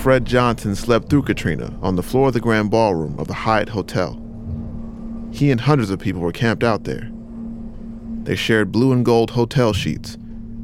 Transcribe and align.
Fred 0.00 0.24
Johnson 0.24 0.74
slept 0.74 1.10
through 1.10 1.24
Katrina 1.24 1.78
on 1.82 1.96
the 1.96 2.02
floor 2.02 2.28
of 2.28 2.32
the 2.32 2.40
Grand 2.40 2.70
Ballroom 2.70 3.18
of 3.18 3.26
the 3.26 3.34
Hyatt 3.34 3.68
Hotel. 3.68 4.18
He 5.30 5.50
and 5.50 5.60
hundreds 5.60 5.90
of 5.90 5.98
people 5.98 6.22
were 6.22 6.32
camped 6.32 6.64
out 6.64 6.84
there. 6.84 7.10
They 8.22 8.34
shared 8.34 8.72
blue 8.72 8.92
and 8.92 9.04
gold 9.04 9.32
hotel 9.32 9.74
sheets, 9.74 10.16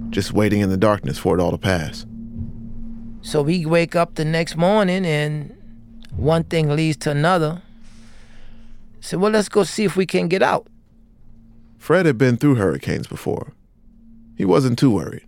just 0.08 0.32
waiting 0.32 0.62
in 0.62 0.70
the 0.70 0.78
darkness 0.78 1.18
for 1.18 1.36
it 1.36 1.42
all 1.42 1.50
to 1.50 1.58
pass. 1.58 2.06
So 3.20 3.42
we 3.42 3.66
wake 3.66 3.94
up 3.94 4.14
the 4.14 4.24
next 4.24 4.56
morning 4.56 5.04
and 5.04 5.54
one 6.12 6.44
thing 6.44 6.74
leads 6.74 6.96
to 6.98 7.10
another. 7.10 7.60
So 9.00 9.18
well, 9.18 9.32
let's 9.32 9.50
go 9.50 9.64
see 9.64 9.84
if 9.84 9.96
we 9.96 10.06
can 10.06 10.28
get 10.28 10.42
out. 10.42 10.66
Fred 11.76 12.06
had 12.06 12.16
been 12.16 12.38
through 12.38 12.54
hurricanes 12.54 13.06
before. 13.06 13.52
He 14.34 14.46
wasn't 14.46 14.78
too 14.78 14.90
worried. 14.90 15.26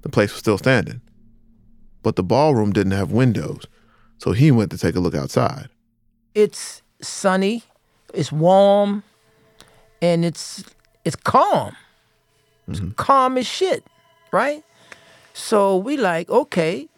The 0.00 0.08
place 0.08 0.32
was 0.32 0.38
still 0.38 0.56
standing 0.56 1.02
but 2.02 2.16
the 2.16 2.22
ballroom 2.22 2.72
didn't 2.72 2.92
have 2.92 3.12
windows, 3.12 3.66
so 4.18 4.32
he 4.32 4.50
went 4.50 4.70
to 4.70 4.78
take 4.78 4.96
a 4.96 5.00
look 5.00 5.14
outside. 5.14 5.68
It's 6.34 6.82
sunny, 7.00 7.62
it's 8.14 8.32
warm, 8.32 9.02
and 10.00 10.24
it's 10.24 10.64
it's 11.04 11.16
calm. 11.16 11.76
It's 12.68 12.80
mm-hmm. 12.80 12.90
calm 12.92 13.38
as 13.38 13.46
shit, 13.46 13.84
right? 14.30 14.62
So 15.32 15.76
we 15.76 15.96
like, 15.96 16.28
okay, 16.28 16.88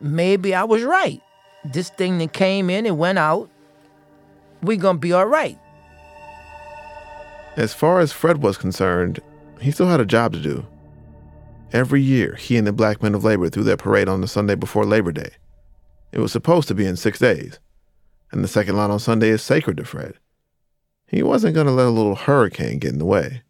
maybe 0.00 0.54
I 0.54 0.64
was 0.64 0.82
right. 0.82 1.20
This 1.64 1.90
thing 1.90 2.18
that 2.18 2.32
came 2.32 2.70
in 2.70 2.86
and 2.86 2.98
went 2.98 3.18
out, 3.18 3.50
we 4.62 4.76
gonna 4.76 4.98
be 4.98 5.12
all 5.12 5.26
right. 5.26 5.58
As 7.56 7.74
far 7.74 8.00
as 8.00 8.12
Fred 8.12 8.42
was 8.42 8.56
concerned, 8.56 9.20
he 9.60 9.70
still 9.70 9.88
had 9.88 10.00
a 10.00 10.06
job 10.06 10.32
to 10.32 10.40
do. 10.40 10.66
Every 11.72 12.02
year, 12.02 12.34
he 12.34 12.56
and 12.56 12.66
the 12.66 12.72
Black 12.72 13.02
Men 13.02 13.14
of 13.14 13.24
Labor 13.24 13.48
threw 13.48 13.62
their 13.62 13.76
parade 13.76 14.08
on 14.08 14.20
the 14.20 14.28
Sunday 14.28 14.56
before 14.56 14.84
Labor 14.84 15.12
Day. 15.12 15.30
It 16.12 16.18
was 16.18 16.32
supposed 16.32 16.66
to 16.68 16.74
be 16.74 16.84
in 16.84 16.96
six 16.96 17.18
days, 17.18 17.60
and 18.32 18.42
the 18.42 18.48
second 18.48 18.76
line 18.76 18.90
on 18.90 18.98
Sunday 18.98 19.28
is 19.28 19.42
sacred 19.42 19.76
to 19.76 19.84
Fred. 19.84 20.14
He 21.06 21.22
wasn't 21.22 21.54
going 21.54 21.66
to 21.66 21.72
let 21.72 21.86
a 21.86 21.90
little 21.90 22.16
hurricane 22.16 22.78
get 22.78 22.92
in 22.92 22.98
the 22.98 23.04
way. 23.04 23.42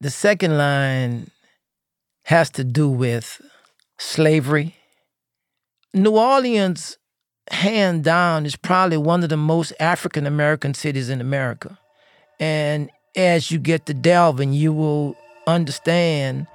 The 0.00 0.10
second 0.10 0.58
line 0.58 1.30
has 2.24 2.50
to 2.50 2.64
do 2.64 2.88
with 2.88 3.40
slavery. 3.98 4.76
New 5.94 6.16
Orleans, 6.16 6.98
hand 7.50 8.04
down, 8.04 8.44
is 8.44 8.56
probably 8.56 8.98
one 8.98 9.22
of 9.22 9.30
the 9.30 9.36
most 9.36 9.72
African 9.80 10.26
American 10.26 10.74
cities 10.74 11.08
in 11.08 11.20
America. 11.20 11.78
And 12.40 12.90
as 13.16 13.50
you 13.50 13.58
get 13.58 13.86
to 13.86 13.94
delving, 13.94 14.52
you 14.52 14.72
will 14.72 15.16
understand 15.46 16.46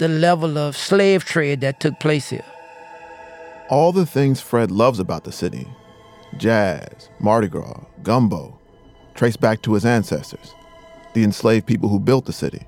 the 0.00 0.08
level 0.08 0.56
of 0.56 0.74
slave 0.74 1.26
trade 1.26 1.60
that 1.60 1.78
took 1.78 2.00
place 2.00 2.30
here. 2.30 2.44
All 3.68 3.92
the 3.92 4.06
things 4.06 4.40
Fred 4.40 4.70
loves 4.70 4.98
about 4.98 5.24
the 5.24 5.30
city 5.30 5.68
jazz, 6.38 7.10
Mardi 7.18 7.48
Gras, 7.48 7.84
gumbo 8.02 8.58
trace 9.14 9.36
back 9.36 9.60
to 9.60 9.74
his 9.74 9.84
ancestors, 9.84 10.54
the 11.12 11.22
enslaved 11.22 11.66
people 11.66 11.90
who 11.90 12.00
built 12.00 12.24
the 12.24 12.32
city. 12.32 12.66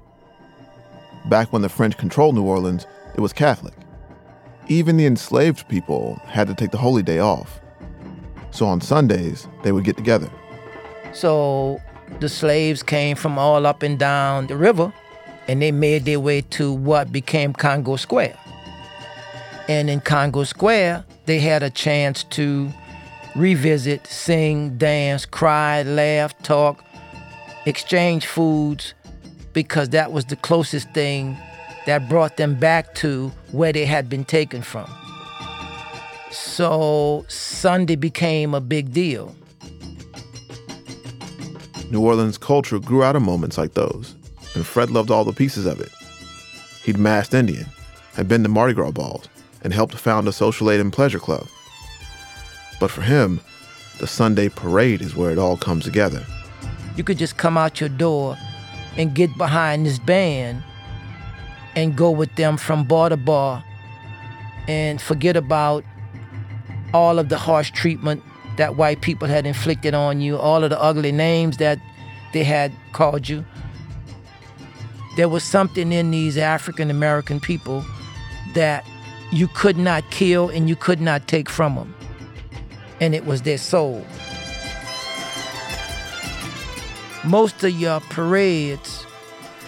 Back 1.27 1.53
when 1.53 1.63
the 1.63 1.71
French 1.71 1.97
controlled 1.97 2.35
New 2.35 2.43
Orleans, 2.43 2.87
it 3.15 3.21
was 3.21 3.33
Catholic. 3.33 3.75
Even 4.69 4.99
the 4.99 5.07
enslaved 5.07 5.67
people 5.69 6.21
had 6.27 6.49
to 6.49 6.55
take 6.55 6.71
the 6.71 6.77
holy 6.77 7.03
day 7.03 7.19
off. 7.19 7.61
So 8.51 8.67
on 8.67 8.83
Sundays, 8.83 9.49
they 9.63 9.73
would 9.73 9.85
get 9.85 9.97
together. 9.97 10.31
So 11.15 11.81
the 12.21 12.29
slaves 12.29 12.83
came 12.83 13.17
from 13.17 13.39
all 13.39 13.65
up 13.65 13.83
and 13.83 13.99
down 13.99 14.49
the 14.49 14.57
river 14.57 14.93
and 15.49 15.61
they 15.61 15.73
made 15.73 16.05
their 16.05 16.21
way 16.21 16.41
to 16.41 16.73
what 16.73 17.13
became 17.13 17.53
Congo 17.53 17.97
Square. 17.97 18.39
And 19.69 19.89
in 19.89 20.01
Congo 20.01 20.45
Square, 20.45 21.05
they 21.27 21.39
had 21.39 21.63
a 21.63 21.71
chance 21.71 22.25
to 22.25 22.71
revisit, 23.35 24.07
sing, 24.07 24.77
dance, 24.77 25.25
cry, 25.25 25.83
laugh, 25.83 26.37
talk, 26.43 26.85
exchange 27.67 28.27
foods, 28.27 28.95
because 29.53 29.91
that 29.91 30.13
was 30.13 30.27
the 30.27 30.37
closest 30.37 30.91
thing 30.91 31.37
that 31.87 32.09
brought 32.09 32.37
them 32.37 32.55
back 32.55 32.95
to 32.97 33.31
where 33.53 33.73
they 33.73 33.85
had 33.85 34.09
been 34.09 34.25
taken 34.25 34.63
from. 34.63 34.91
So 36.31 37.25
Sunday 37.29 37.97
became 37.97 38.55
a 38.55 38.61
big 38.61 38.93
deal. 38.93 39.35
New 41.91 42.01
Orleans 42.01 42.39
culture 42.39 42.79
grew 42.79 43.03
out 43.03 43.17
of 43.17 43.23
moments 43.23 43.59
like 43.59 43.75
those 43.75 44.15
and 44.55 44.67
Fred 44.67 44.91
loved 44.91 45.11
all 45.11 45.25
the 45.25 45.33
pieces 45.33 45.67
of 45.67 45.81
it. 45.81 45.91
He'd 46.85 46.99
masked 46.99 47.35
Indian, 47.35 47.67
had 48.15 48.29
been 48.29 48.43
to 48.43 48.49
Mardi 48.49 48.75
Gras 48.75 48.91
balls, 48.91 49.29
and 49.63 49.73
helped 49.73 49.95
found 49.95 50.29
a 50.29 50.33
social 50.33 50.71
aid 50.71 50.81
and 50.81 50.93
pleasure 50.93 51.19
club. 51.19 51.47
But 52.81 52.91
for 52.91 53.03
him, 53.03 53.41
the 53.99 54.07
Sunday 54.07 54.49
parade 54.49 55.01
is 55.01 55.15
where 55.15 55.31
it 55.31 55.39
all 55.39 55.57
comes 55.57 55.85
together. 55.85 56.25
You 56.97 57.05
could 57.05 57.19
just 57.19 57.37
come 57.37 57.57
out 57.57 57.81
your 57.81 57.89
door 57.89 58.37
and 58.97 59.15
get 59.15 59.37
behind 59.39 59.87
this 59.87 59.99
band 59.99 60.63
and 61.75 61.97
go 61.97 62.11
with 62.11 62.35
them 62.35 62.57
from 62.57 62.85
bar 62.85 63.09
to 63.09 63.17
bar 63.17 63.65
and 64.69 65.01
forget 65.01 65.37
about 65.37 65.85
all 66.93 67.19
of 67.19 67.29
the 67.29 67.39
harsh 67.39 67.71
treatment 67.71 68.23
that 68.57 68.77
white 68.77 69.01
people 69.01 69.29
had 69.29 69.47
inflicted 69.47 69.95
on 69.95 70.21
you, 70.21 70.37
all 70.37 70.63
of 70.63 70.71
the 70.71 70.81
ugly 70.81 71.13
names 71.13 71.57
that 71.57 71.79
they 72.35 72.45
had 72.45 72.73
called 72.93 73.29
you 73.29 73.45
there 75.17 75.29
was 75.29 75.45
something 75.45 75.93
in 75.93 76.11
these 76.11 76.39
African 76.39 76.91
American 76.91 77.41
people 77.41 77.85
that 78.55 78.87
you 79.31 79.49
could 79.49 79.77
not 79.77 80.09
kill 80.11 80.49
and 80.49 80.69
you 80.69 80.77
could 80.77 81.01
not 81.01 81.27
take 81.27 81.49
from 81.49 81.75
them. 81.75 81.95
And 83.01 83.15
it 83.15 83.25
was 83.25 83.43
their 83.43 83.59
soul. 83.59 84.05
Most 87.25 87.63
of 87.65 87.71
your 87.71 88.01
parades 88.01 89.07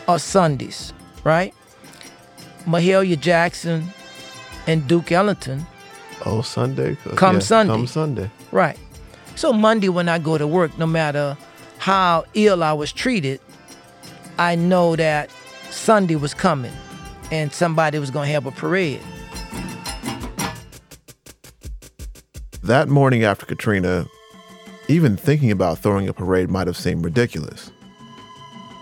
are 0.08 0.18
Sundays, 0.18 0.92
right? 1.24 1.54
Mahalia 2.66 3.18
Jackson 3.18 3.84
and 4.66 4.86
Duke 4.86 5.12
Ellington. 5.12 5.66
Oh, 6.24 6.42
Sunday? 6.42 6.96
Come 7.16 7.36
yeah, 7.36 7.40
Sunday. 7.40 7.72
Come 7.72 7.86
Sunday. 7.86 8.30
Right. 8.50 8.78
So 9.36 9.52
Monday 9.52 9.88
when 9.88 10.08
I 10.08 10.18
go 10.18 10.38
to 10.38 10.46
work, 10.46 10.78
no 10.78 10.86
matter 10.86 11.36
how 11.78 12.24
ill 12.34 12.62
I 12.62 12.72
was 12.72 12.92
treated, 12.92 13.40
I 14.38 14.56
know 14.56 14.96
that 14.96 15.30
Sunday 15.70 16.16
was 16.16 16.34
coming 16.34 16.72
and 17.30 17.52
somebody 17.52 17.98
was 17.98 18.10
going 18.10 18.26
to 18.26 18.32
have 18.32 18.46
a 18.46 18.50
parade. 18.50 19.00
That 22.62 22.88
morning 22.88 23.24
after 23.24 23.46
Katrina, 23.46 24.06
even 24.88 25.16
thinking 25.16 25.50
about 25.50 25.78
throwing 25.78 26.08
a 26.08 26.12
parade 26.12 26.50
might 26.50 26.66
have 26.66 26.76
seemed 26.76 27.04
ridiculous. 27.04 27.70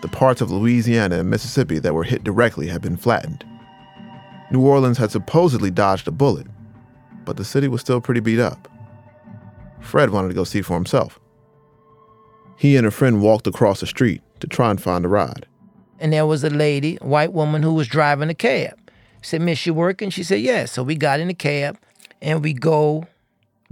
The 0.01 0.09
parts 0.09 0.41
of 0.41 0.51
Louisiana 0.51 1.19
and 1.19 1.31
Mississippi 1.31 1.79
that 1.81 1.95
were 1.95 2.05
hit 2.05 2.25
directly 2.25 2.69
had 2.69 2.81
been 2.81 2.97
flattened. 2.97 3.45
New 4.51 4.61
Orleans 4.61 4.99
had 4.99 5.11
supposedly 5.11 5.71
dodged 5.71 6.09
a 6.09 6.13
bullet, 6.13 6.47
but 7.25 7.37
the 7.37 7.45
city 7.45 7.69
was 7.69 7.81
still 7.81 8.01
pretty 8.01 8.21
beat 8.21 8.39
up. 8.41 8.69
Fred 9.81 10.11
wanted 10.11 10.29
to 10.29 10.35
go 10.35 10.45
see 10.45 10.63
for 10.63 10.75
himself. 10.75 11.21
He 12.57 12.77
and 12.77 12.87
a 12.87 12.91
friend 12.91 13.21
walked 13.21 13.47
across 13.47 13.81
the 13.81 13.87
street 13.87 14.23
to 14.41 14.47
try 14.47 14.71
and 14.71 14.81
find 14.81 15.05
a 15.05 15.09
ride. 15.09 15.47
And 16.03 16.13
there 16.13 16.27
was 16.27 16.43
a 16.43 16.51
lady, 16.51 16.99
a 17.01 17.07
white 17.07 17.33
woman, 17.33 17.63
who 17.63 17.75
was 17.75 17.87
driving 17.87 18.29
a 18.29 18.35
cab. 18.35 18.75
I 18.89 18.93
said, 19.23 19.41
Miss, 19.41 19.65
you 19.65 19.73
working? 19.73 20.11
She 20.11 20.25
said, 20.25 20.41
Yes. 20.41 20.73
So 20.73 20.83
we 20.83 20.97
got 20.97 21.21
in 21.21 21.29
the 21.29 21.35
cab 21.35 21.79
and 22.21 22.43
we 22.43 22.53
go 22.53 23.07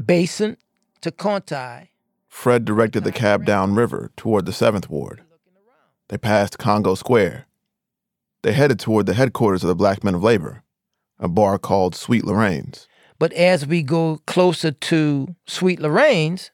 Basin 0.03 0.57
to 1.01 1.11
Conti. 1.11 1.91
Fred 2.29 2.65
directed 2.65 3.03
the 3.03 3.11
cab 3.11 3.45
downriver 3.45 4.13
toward 4.17 4.47
the 4.47 4.53
7th 4.53 4.89
Ward. 4.89 5.23
They 6.09 6.19
passed 6.19 6.57
Congo 6.57 6.95
Square. 6.95 7.47
They 8.43 8.53
headed 8.53 8.79
toward 8.79 9.07
the 9.07 9.15
headquarters 9.15 9.65
of 9.65 9.69
the 9.69 9.75
Black 9.75 10.05
Men 10.05 10.15
of 10.15 10.23
Labor, 10.23 10.63
a 11.19 11.27
bar 11.27 11.59
called 11.59 11.97
Sweet 11.97 12.25
Lorraine's. 12.25 12.87
But 13.19 13.33
as 13.33 13.67
we 13.67 13.83
go 13.83 14.21
closer 14.29 14.71
to 14.71 15.35
Sweet 15.49 15.81
Lorraine's, 15.81 16.53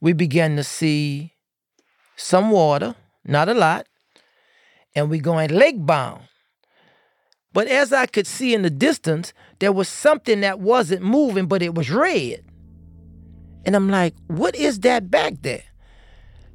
we 0.00 0.12
begin 0.12 0.54
to 0.54 0.62
see 0.62 1.34
some 2.14 2.52
water, 2.52 2.94
not 3.24 3.48
a 3.48 3.54
lot, 3.54 3.87
and 4.94 5.10
we're 5.10 5.20
going 5.20 5.50
lake 5.50 5.84
bound. 5.84 6.22
But 7.52 7.66
as 7.66 7.92
I 7.92 8.06
could 8.06 8.26
see 8.26 8.54
in 8.54 8.62
the 8.62 8.70
distance, 8.70 9.32
there 9.58 9.72
was 9.72 9.88
something 9.88 10.40
that 10.42 10.60
wasn't 10.60 11.02
moving, 11.02 11.46
but 11.46 11.62
it 11.62 11.74
was 11.74 11.90
red. 11.90 12.44
And 13.64 13.74
I'm 13.74 13.88
like, 13.88 14.14
what 14.28 14.54
is 14.54 14.80
that 14.80 15.10
back 15.10 15.34
there? 15.42 15.64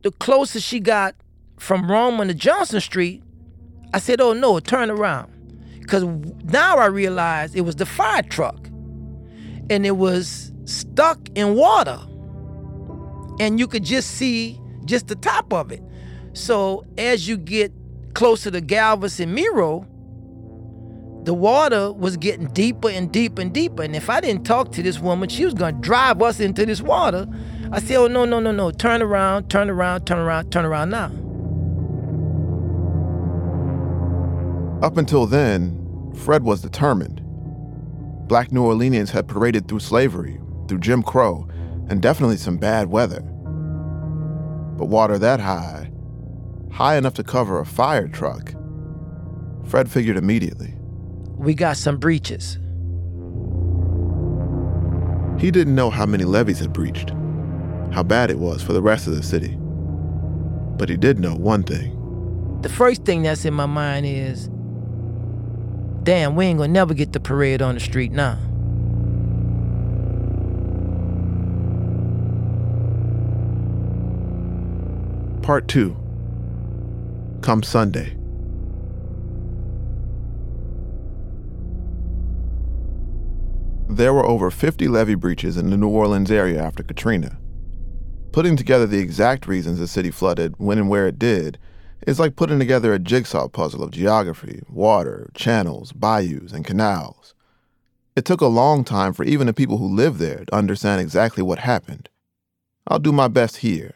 The 0.04 0.12
closest 0.12 0.66
she 0.66 0.80
got 0.80 1.16
from 1.58 1.90
Roman 1.90 2.28
to 2.28 2.34
Johnson 2.34 2.80
Street, 2.82 3.24
I 3.94 4.00
said, 4.00 4.22
oh 4.22 4.34
no, 4.34 4.60
turn 4.60 4.90
around. 4.90 5.32
Because 5.80 6.04
now 6.46 6.78
I 6.78 6.86
realized 6.86 7.56
it 7.56 7.62
was 7.62 7.76
the 7.76 7.86
fire 7.86 8.24
truck. 8.24 8.68
And 9.70 9.86
it 9.86 9.98
was 9.98 10.52
stuck 10.66 11.20
in 11.36 11.56
water. 11.56 12.00
And 13.40 13.60
you 13.60 13.68
could 13.68 13.84
just 13.84 14.12
see 14.12 14.60
just 14.86 15.08
the 15.08 15.16
top 15.16 15.52
of 15.52 15.72
it. 15.72 15.82
So 16.34 16.86
as 16.98 17.28
you 17.28 17.38
get 17.38 17.72
closer 18.14 18.52
to 18.52 18.62
Galvez 18.62 19.20
and 19.20 19.34
Miro, 19.34 19.88
the 21.24 21.34
water 21.34 21.92
was 21.92 22.18
getting 22.18 22.48
deeper 22.48 22.90
and 22.90 23.12
deeper 23.12 23.42
and 23.42 23.54
deeper. 23.54 23.84
And 23.84 23.96
if 23.96 24.10
I 24.10 24.20
didn't 24.20 24.44
talk 24.46 24.72
to 24.74 24.84
this 24.84 25.00
woman, 25.00 25.30
she 25.30 25.46
was 25.46 25.54
to 25.54 25.72
drive 25.72 26.22
us 26.22 26.40
into 26.40 26.66
this 26.66 26.82
water. 26.82 27.28
I 27.72 27.80
said, 27.80 27.96
oh, 27.96 28.08
no, 28.08 28.26
no, 28.26 28.40
no, 28.40 28.52
no. 28.52 28.72
Turn 28.72 29.02
around, 29.02 29.50
turn 29.50 29.70
around, 29.70 30.06
turn 30.06 30.20
around, 30.20 30.52
turn 30.52 30.66
around 30.66 30.90
now. 30.90 31.12
Up 34.86 34.98
until 34.98 35.26
then, 35.26 36.12
Fred 36.14 36.44
was 36.44 36.62
determined. 36.62 37.22
Black 38.28 38.52
New 38.52 38.64
Orleanians 38.64 39.10
had 39.10 39.28
paraded 39.28 39.68
through 39.68 39.80
slavery, 39.80 40.40
through 40.68 40.80
Jim 40.80 41.02
Crow, 41.04 41.48
and 41.90 42.02
definitely 42.02 42.38
some 42.38 42.58
bad 42.58 42.90
weather. 42.90 43.22
But 44.78 44.86
water 44.86 45.18
that 45.20 45.40
high, 45.40 45.83
high 46.74 46.98
enough 46.98 47.14
to 47.14 47.24
cover 47.24 47.60
a 47.60 47.66
fire 47.66 48.08
truck, 48.08 48.54
Fred 49.66 49.90
figured 49.90 50.18
immediately. 50.18 50.74
We 51.38 51.54
got 51.54 51.78
some 51.78 51.98
breaches. 51.98 52.58
He 55.40 55.52
didn't 55.52 55.76
know 55.76 55.92
how 55.92 56.08
many 56.08 56.24
levees 56.24 56.60
had 56.60 56.74
breached, 56.74 57.12
how 57.92 58.02
bad 58.02 58.32
it 58.32 58.40
was 58.40 58.64
for 58.64 58.74
the 58.74 58.82
rest 58.82 59.08
of 59.08 59.16
the 59.16 59.22
city. 59.22 59.56
But 59.60 60.90
he 60.90 60.98
did 60.98 61.20
know 61.20 61.36
one 61.36 61.64
thing. 61.64 62.60
The 62.64 62.70
first 62.70 63.06
thing 63.06 63.22
that's 63.22 63.46
in 63.46 63.54
my 63.54 63.68
mind 63.68 64.08
is 64.08 64.50
damn, 66.02 66.36
we 66.36 66.46
ain't 66.46 66.58
gonna 66.58 66.74
never 66.74 66.94
get 66.94 67.14
the 67.14 67.20
parade 67.20 67.62
on 67.62 67.76
the 67.76 67.80
street 67.80 68.12
now. 68.12 68.40
Part 75.44 75.68
2 75.68 76.03
Come 77.44 77.62
Sunday. 77.62 78.16
There 83.90 84.14
were 84.14 84.26
over 84.26 84.50
50 84.50 84.88
levee 84.88 85.16
breaches 85.16 85.58
in 85.58 85.70
the 85.70 85.76
New 85.76 85.90
Orleans 85.90 86.32
area 86.32 86.64
after 86.64 86.84
Katrina. 86.84 87.38
Putting 88.32 88.56
together 88.56 88.88
the 88.88 89.00
exact 89.00 89.46
reasons 89.46 89.80
the 89.80 89.90
city 89.90 90.10
flooded 90.10 90.56
when 90.58 90.78
and 90.78 90.88
where 90.88 91.06
it 91.06 91.20
did 91.20 91.60
is 92.08 92.18
like 92.18 92.38
putting 92.38 92.60
together 92.60 92.94
a 92.94 93.00
jigsaw 93.00 93.50
puzzle 93.50 93.84
of 93.84 93.92
geography, 93.92 94.62
water, 94.70 95.30
channels, 95.36 95.92
bayous, 95.92 96.54
and 96.54 96.64
canals. 96.64 97.36
It 98.16 98.24
took 98.24 98.40
a 98.40 98.48
long 98.48 98.86
time 98.86 99.12
for 99.12 99.26
even 99.26 99.48
the 99.48 99.54
people 99.54 99.80
who 99.80 99.94
lived 99.94 100.20
there 100.20 100.46
to 100.46 100.56
understand 100.56 101.02
exactly 101.02 101.44
what 101.44 101.60
happened. 101.60 102.08
I'll 102.88 103.00
do 103.00 103.12
my 103.12 103.28
best 103.28 103.58
here. 103.58 103.96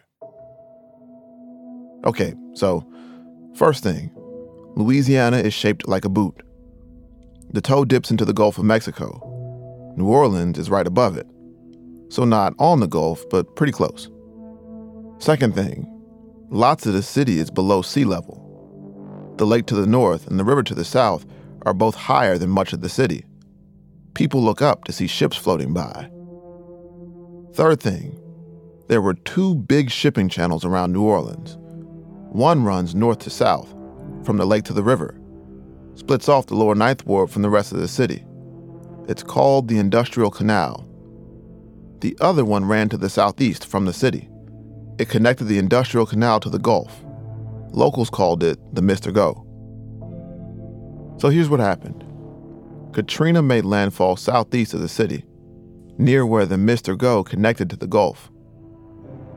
Okay, 2.04 2.34
so 2.52 2.86
first 3.54 3.82
thing 3.82 4.10
Louisiana 4.76 5.38
is 5.38 5.52
shaped 5.52 5.88
like 5.88 6.04
a 6.04 6.08
boot. 6.08 6.42
The 7.50 7.60
toe 7.60 7.84
dips 7.84 8.10
into 8.10 8.24
the 8.24 8.32
Gulf 8.32 8.58
of 8.58 8.64
Mexico. 8.64 9.24
New 9.96 10.06
Orleans 10.06 10.58
is 10.58 10.70
right 10.70 10.86
above 10.86 11.16
it. 11.16 11.26
So, 12.10 12.24
not 12.24 12.54
on 12.58 12.80
the 12.80 12.86
Gulf, 12.86 13.24
but 13.30 13.56
pretty 13.56 13.72
close. 13.72 14.08
Second 15.18 15.54
thing, 15.54 15.86
lots 16.50 16.86
of 16.86 16.92
the 16.92 17.02
city 17.02 17.38
is 17.38 17.50
below 17.50 17.82
sea 17.82 18.04
level. 18.04 18.44
The 19.36 19.46
lake 19.46 19.66
to 19.66 19.74
the 19.74 19.86
north 19.86 20.26
and 20.28 20.38
the 20.38 20.44
river 20.44 20.62
to 20.62 20.74
the 20.74 20.84
south 20.84 21.26
are 21.62 21.74
both 21.74 21.94
higher 21.94 22.38
than 22.38 22.50
much 22.50 22.72
of 22.72 22.80
the 22.80 22.88
city. 22.88 23.24
People 24.14 24.42
look 24.42 24.62
up 24.62 24.84
to 24.84 24.92
see 24.92 25.06
ships 25.06 25.36
floating 25.36 25.72
by. 25.72 26.10
Third 27.54 27.80
thing, 27.80 28.18
there 28.88 29.02
were 29.02 29.14
two 29.14 29.54
big 29.54 29.90
shipping 29.90 30.28
channels 30.28 30.64
around 30.64 30.92
New 30.92 31.02
Orleans. 31.02 31.58
One 32.38 32.62
runs 32.62 32.94
north 32.94 33.18
to 33.24 33.30
south, 33.30 33.68
from 34.22 34.36
the 34.36 34.46
lake 34.46 34.62
to 34.66 34.72
the 34.72 34.84
river, 34.84 35.20
splits 35.96 36.28
off 36.28 36.46
the 36.46 36.54
lower 36.54 36.76
Ninth 36.76 37.04
Ward 37.04 37.30
from 37.30 37.42
the 37.42 37.50
rest 37.50 37.72
of 37.72 37.80
the 37.80 37.88
city. 37.88 38.24
It's 39.08 39.24
called 39.24 39.66
the 39.66 39.78
Industrial 39.78 40.30
Canal. 40.30 40.86
The 41.98 42.16
other 42.20 42.44
one 42.44 42.64
ran 42.64 42.90
to 42.90 42.96
the 42.96 43.10
southeast 43.10 43.66
from 43.66 43.86
the 43.86 43.92
city. 43.92 44.28
It 45.00 45.08
connected 45.08 45.46
the 45.46 45.58
Industrial 45.58 46.06
Canal 46.06 46.38
to 46.38 46.48
the 46.48 46.60
Gulf. 46.60 47.04
Locals 47.72 48.08
called 48.08 48.44
it 48.44 48.60
the 48.72 48.82
Mr. 48.82 49.12
Go. 49.12 49.44
So 51.18 51.30
here's 51.30 51.48
what 51.48 51.58
happened 51.58 52.04
Katrina 52.92 53.42
made 53.42 53.64
landfall 53.64 54.14
southeast 54.14 54.74
of 54.74 54.80
the 54.80 54.88
city, 54.88 55.24
near 55.98 56.24
where 56.24 56.46
the 56.46 56.54
Mr. 56.54 56.96
Go 56.96 57.24
connected 57.24 57.68
to 57.70 57.76
the 57.76 57.88
Gulf. 57.88 58.30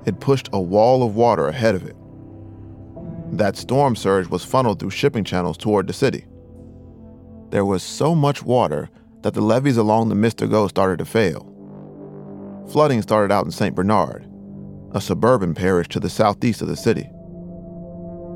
It 0.06 0.20
pushed 0.20 0.50
a 0.54 0.62
wall 0.62 1.02
of 1.02 1.16
water 1.16 1.48
ahead 1.48 1.74
of 1.74 1.84
it. 1.84 1.96
That 3.32 3.56
storm 3.56 3.96
surge 3.96 4.28
was 4.28 4.44
funneled 4.44 4.80
through 4.80 4.90
shipping 4.90 5.24
channels 5.24 5.58
toward 5.58 5.88
the 5.88 5.94
city. 5.94 6.26
There 7.50 7.64
was 7.64 7.82
so 7.82 8.14
much 8.14 8.44
water 8.44 8.90
that 9.22 9.34
the 9.34 9.42
levees 9.42 9.78
along 9.78 10.10
the. 10.10 10.48
Go 10.48 10.68
started 10.68 11.00
to 11.00 11.06
fail. 11.06 11.48
Flooding 12.72 13.02
started 13.02 13.34
out 13.34 13.46
in 13.46 13.52
St. 13.52 13.74
Bernard, 13.74 14.30
a 14.92 15.00
suburban 15.00 15.54
parish 15.54 15.88
to 15.90 16.00
the 16.00 16.10
southeast 16.10 16.62
of 16.62 16.68
the 16.68 16.76
city. 16.76 17.10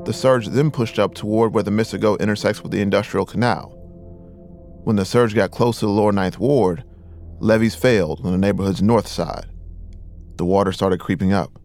The 0.06 0.14
surge 0.14 0.46
then 0.48 0.70
pushed 0.70 0.98
up 0.98 1.14
toward 1.14 1.52
where 1.52 1.62
the. 1.62 1.98
Go 2.00 2.16
intersects 2.16 2.62
with 2.62 2.72
the 2.72 2.80
Industrial 2.80 3.26
Canal. 3.26 3.74
When 4.84 4.96
the 4.96 5.04
surge 5.04 5.34
got 5.34 5.50
close 5.50 5.80
to 5.80 5.86
the 5.86 5.92
lower 5.92 6.12
Ninth 6.12 6.38
Ward, 6.38 6.84
levees 7.38 7.74
failed 7.74 8.24
on 8.24 8.32
the 8.32 8.38
neighborhood's 8.38 8.80
north 8.80 9.08
side. 9.08 9.46
The 10.36 10.46
water 10.46 10.72
started 10.72 11.00
creeping 11.00 11.34
up. 11.34 11.58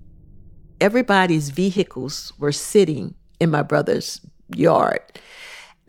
Everybody's 0.82 1.50
vehicles 1.50 2.34
were 2.40 2.52
sitting 2.52 3.16
in 3.42 3.50
my 3.50 3.64
brother's 3.64 4.22
yard. 4.56 5.02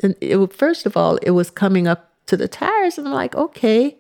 And 0.01 0.17
it, 0.21 0.53
first 0.53 0.87
of 0.87 0.97
all, 0.97 1.17
it 1.19 1.33
was 1.33 1.51
coming 1.51 1.87
up 1.87 2.11
to 2.27 2.37
the 2.37 2.49
tires, 2.49 2.97
and 2.97 3.07
I'm 3.07 3.15
like, 3.15 3.37
okay. 3.37 3.99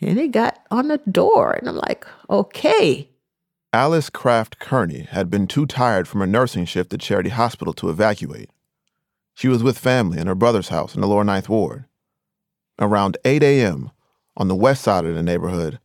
And 0.00 0.18
it 0.18 0.32
got 0.32 0.60
on 0.70 0.88
the 0.88 0.98
door, 1.10 1.52
and 1.52 1.68
I'm 1.68 1.76
like, 1.76 2.06
okay. 2.30 3.10
Alice 3.72 4.08
Craft 4.08 4.58
Kerney 4.58 5.02
had 5.02 5.28
been 5.28 5.46
too 5.46 5.66
tired 5.66 6.08
from 6.08 6.22
a 6.22 6.26
nursing 6.26 6.64
shift 6.64 6.94
at 6.94 7.00
Charity 7.00 7.28
Hospital 7.28 7.74
to 7.74 7.90
evacuate. 7.90 8.48
She 9.34 9.48
was 9.48 9.62
with 9.62 9.78
family 9.78 10.18
in 10.18 10.26
her 10.26 10.34
brother's 10.34 10.70
house 10.70 10.94
in 10.94 11.02
the 11.02 11.06
lower 11.06 11.24
Ninth 11.24 11.48
Ward. 11.48 11.84
Around 12.78 13.18
8 13.24 13.42
a.m., 13.42 13.90
on 14.36 14.48
the 14.48 14.56
west 14.56 14.82
side 14.82 15.04
of 15.04 15.14
the 15.14 15.22
neighborhood, 15.22 15.78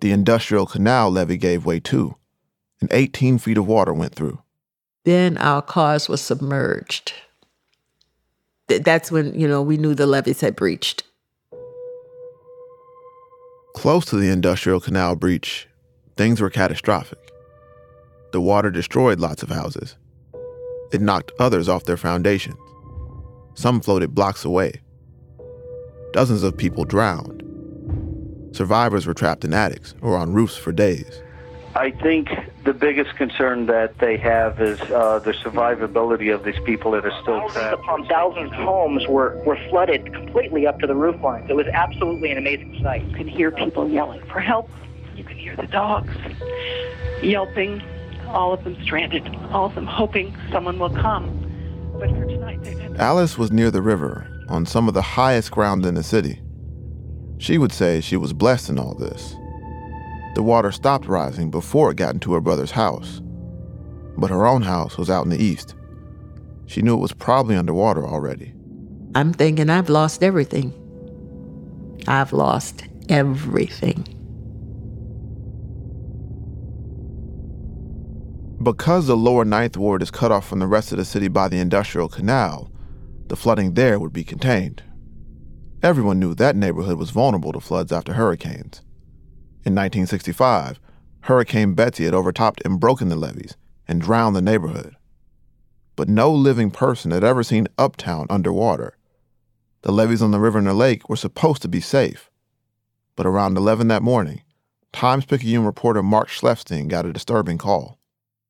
the 0.00 0.12
industrial 0.12 0.64
canal 0.64 1.10
levee 1.10 1.36
gave 1.36 1.66
way 1.66 1.80
too, 1.80 2.16
and 2.80 2.88
18 2.92 3.38
feet 3.38 3.58
of 3.58 3.66
water 3.66 3.92
went 3.92 4.14
through. 4.14 4.40
Then 5.06 5.38
our 5.38 5.62
cars 5.62 6.08
were 6.08 6.16
submerged. 6.16 7.12
That's 8.66 9.12
when, 9.12 9.38
you 9.38 9.46
know, 9.46 9.62
we 9.62 9.76
knew 9.76 9.94
the 9.94 10.04
levees 10.04 10.40
had 10.40 10.56
breached. 10.56 11.04
Close 13.76 14.04
to 14.06 14.16
the 14.16 14.30
industrial 14.30 14.80
canal 14.80 15.14
breach, 15.14 15.68
things 16.16 16.40
were 16.40 16.50
catastrophic. 16.50 17.30
The 18.32 18.40
water 18.40 18.72
destroyed 18.72 19.20
lots 19.20 19.44
of 19.44 19.48
houses. 19.48 19.94
It 20.92 21.00
knocked 21.00 21.30
others 21.38 21.68
off 21.68 21.84
their 21.84 21.96
foundations. 21.96 22.58
Some 23.54 23.80
floated 23.80 24.12
blocks 24.12 24.44
away. 24.44 24.80
Dozens 26.14 26.42
of 26.42 26.56
people 26.56 26.84
drowned. 26.84 27.44
Survivors 28.50 29.06
were 29.06 29.14
trapped 29.14 29.44
in 29.44 29.54
attics 29.54 29.94
or 30.00 30.16
on 30.16 30.32
roofs 30.32 30.56
for 30.56 30.72
days. 30.72 31.22
I 31.76 31.92
think 31.92 32.28
the 32.66 32.74
biggest 32.74 33.14
concern 33.16 33.66
that 33.66 33.96
they 33.98 34.16
have 34.16 34.60
is 34.60 34.80
uh, 34.80 35.20
the 35.20 35.32
survivability 35.32 36.34
of 36.34 36.44
these 36.44 36.58
people 36.64 36.90
that 36.90 37.06
are 37.06 37.22
still 37.22 37.38
thousands 37.38 37.52
trapped. 37.54 37.74
upon 37.74 38.06
thousands 38.06 38.52
of 38.52 38.58
homes 38.58 39.06
were, 39.06 39.40
were 39.44 39.58
flooded 39.70 40.12
completely 40.12 40.66
up 40.66 40.80
to 40.80 40.86
the 40.86 40.94
roof 40.94 41.20
lines. 41.22 41.48
It 41.48 41.54
was 41.54 41.68
absolutely 41.68 42.32
an 42.32 42.38
amazing 42.38 42.78
sight. 42.82 43.04
You 43.04 43.14
can 43.14 43.28
hear 43.28 43.52
people 43.52 43.88
yelling 43.88 44.20
for 44.26 44.40
help. 44.40 44.68
You 45.14 45.22
can 45.22 45.36
hear 45.36 45.54
the 45.54 45.68
dogs 45.68 46.12
yelping, 47.22 47.82
all 48.28 48.52
of 48.52 48.64
them 48.64 48.76
stranded, 48.82 49.26
all 49.50 49.66
of 49.66 49.74
them 49.74 49.86
hoping 49.86 50.36
someone 50.50 50.78
will 50.78 50.90
come. 50.90 51.42
But 51.98 52.10
for 52.10 52.26
tonight, 52.26 52.62
they've 52.62 52.78
had 52.78 52.96
Alice 52.96 53.38
was 53.38 53.52
near 53.52 53.70
the 53.70 53.80
river, 53.80 54.28
on 54.48 54.66
some 54.66 54.88
of 54.88 54.94
the 54.94 55.02
highest 55.02 55.50
ground 55.52 55.86
in 55.86 55.94
the 55.94 56.02
city. 56.02 56.42
She 57.38 57.58
would 57.58 57.72
say 57.72 58.00
she 58.00 58.16
was 58.16 58.32
blessed 58.32 58.70
in 58.70 58.78
all 58.78 58.94
this. 58.94 59.36
The 60.36 60.42
water 60.42 60.70
stopped 60.70 61.06
rising 61.06 61.50
before 61.50 61.90
it 61.90 61.96
got 61.96 62.12
into 62.12 62.34
her 62.34 62.42
brother's 62.42 62.72
house. 62.72 63.22
But 64.18 64.28
her 64.28 64.46
own 64.46 64.60
house 64.60 64.98
was 64.98 65.08
out 65.08 65.24
in 65.24 65.30
the 65.30 65.42
east. 65.42 65.74
She 66.66 66.82
knew 66.82 66.92
it 66.92 67.00
was 67.00 67.14
probably 67.14 67.56
underwater 67.56 68.06
already. 68.06 68.52
I'm 69.14 69.32
thinking 69.32 69.70
I've 69.70 69.88
lost 69.88 70.22
everything. 70.22 70.74
I've 72.06 72.34
lost 72.34 72.84
everything. 73.08 74.02
Because 78.62 79.06
the 79.06 79.16
lower 79.16 79.46
Ninth 79.46 79.78
Ward 79.78 80.02
is 80.02 80.10
cut 80.10 80.32
off 80.32 80.46
from 80.46 80.58
the 80.58 80.66
rest 80.66 80.92
of 80.92 80.98
the 80.98 81.06
city 81.06 81.28
by 81.28 81.48
the 81.48 81.60
Industrial 81.60 82.10
Canal, 82.10 82.70
the 83.28 83.36
flooding 83.36 83.72
there 83.72 83.98
would 83.98 84.12
be 84.12 84.22
contained. 84.22 84.82
Everyone 85.82 86.20
knew 86.20 86.34
that 86.34 86.56
neighborhood 86.56 86.98
was 86.98 87.08
vulnerable 87.08 87.54
to 87.54 87.60
floods 87.60 87.90
after 87.90 88.12
hurricanes. 88.12 88.82
In 89.66 89.74
1965, 89.74 90.78
Hurricane 91.22 91.74
Betsy 91.74 92.04
had 92.04 92.14
overtopped 92.14 92.62
and 92.64 92.78
broken 92.78 93.08
the 93.08 93.16
levees 93.16 93.56
and 93.88 94.00
drowned 94.00 94.36
the 94.36 94.40
neighborhood. 94.40 94.94
But 95.96 96.08
no 96.08 96.32
living 96.32 96.70
person 96.70 97.10
had 97.10 97.24
ever 97.24 97.42
seen 97.42 97.66
Uptown 97.76 98.28
underwater. 98.30 98.96
The 99.82 99.90
levees 99.90 100.22
on 100.22 100.30
the 100.30 100.38
river 100.38 100.58
and 100.58 100.68
the 100.68 100.72
lake 100.72 101.08
were 101.08 101.16
supposed 101.16 101.62
to 101.62 101.68
be 101.68 101.80
safe. 101.80 102.30
But 103.16 103.26
around 103.26 103.56
11 103.56 103.88
that 103.88 104.04
morning, 104.04 104.42
Times 104.92 105.24
Picayune 105.24 105.64
reporter 105.64 106.00
Mark 106.00 106.28
Schleifstein 106.28 106.86
got 106.86 107.04
a 107.04 107.12
disturbing 107.12 107.58
call. 107.58 107.98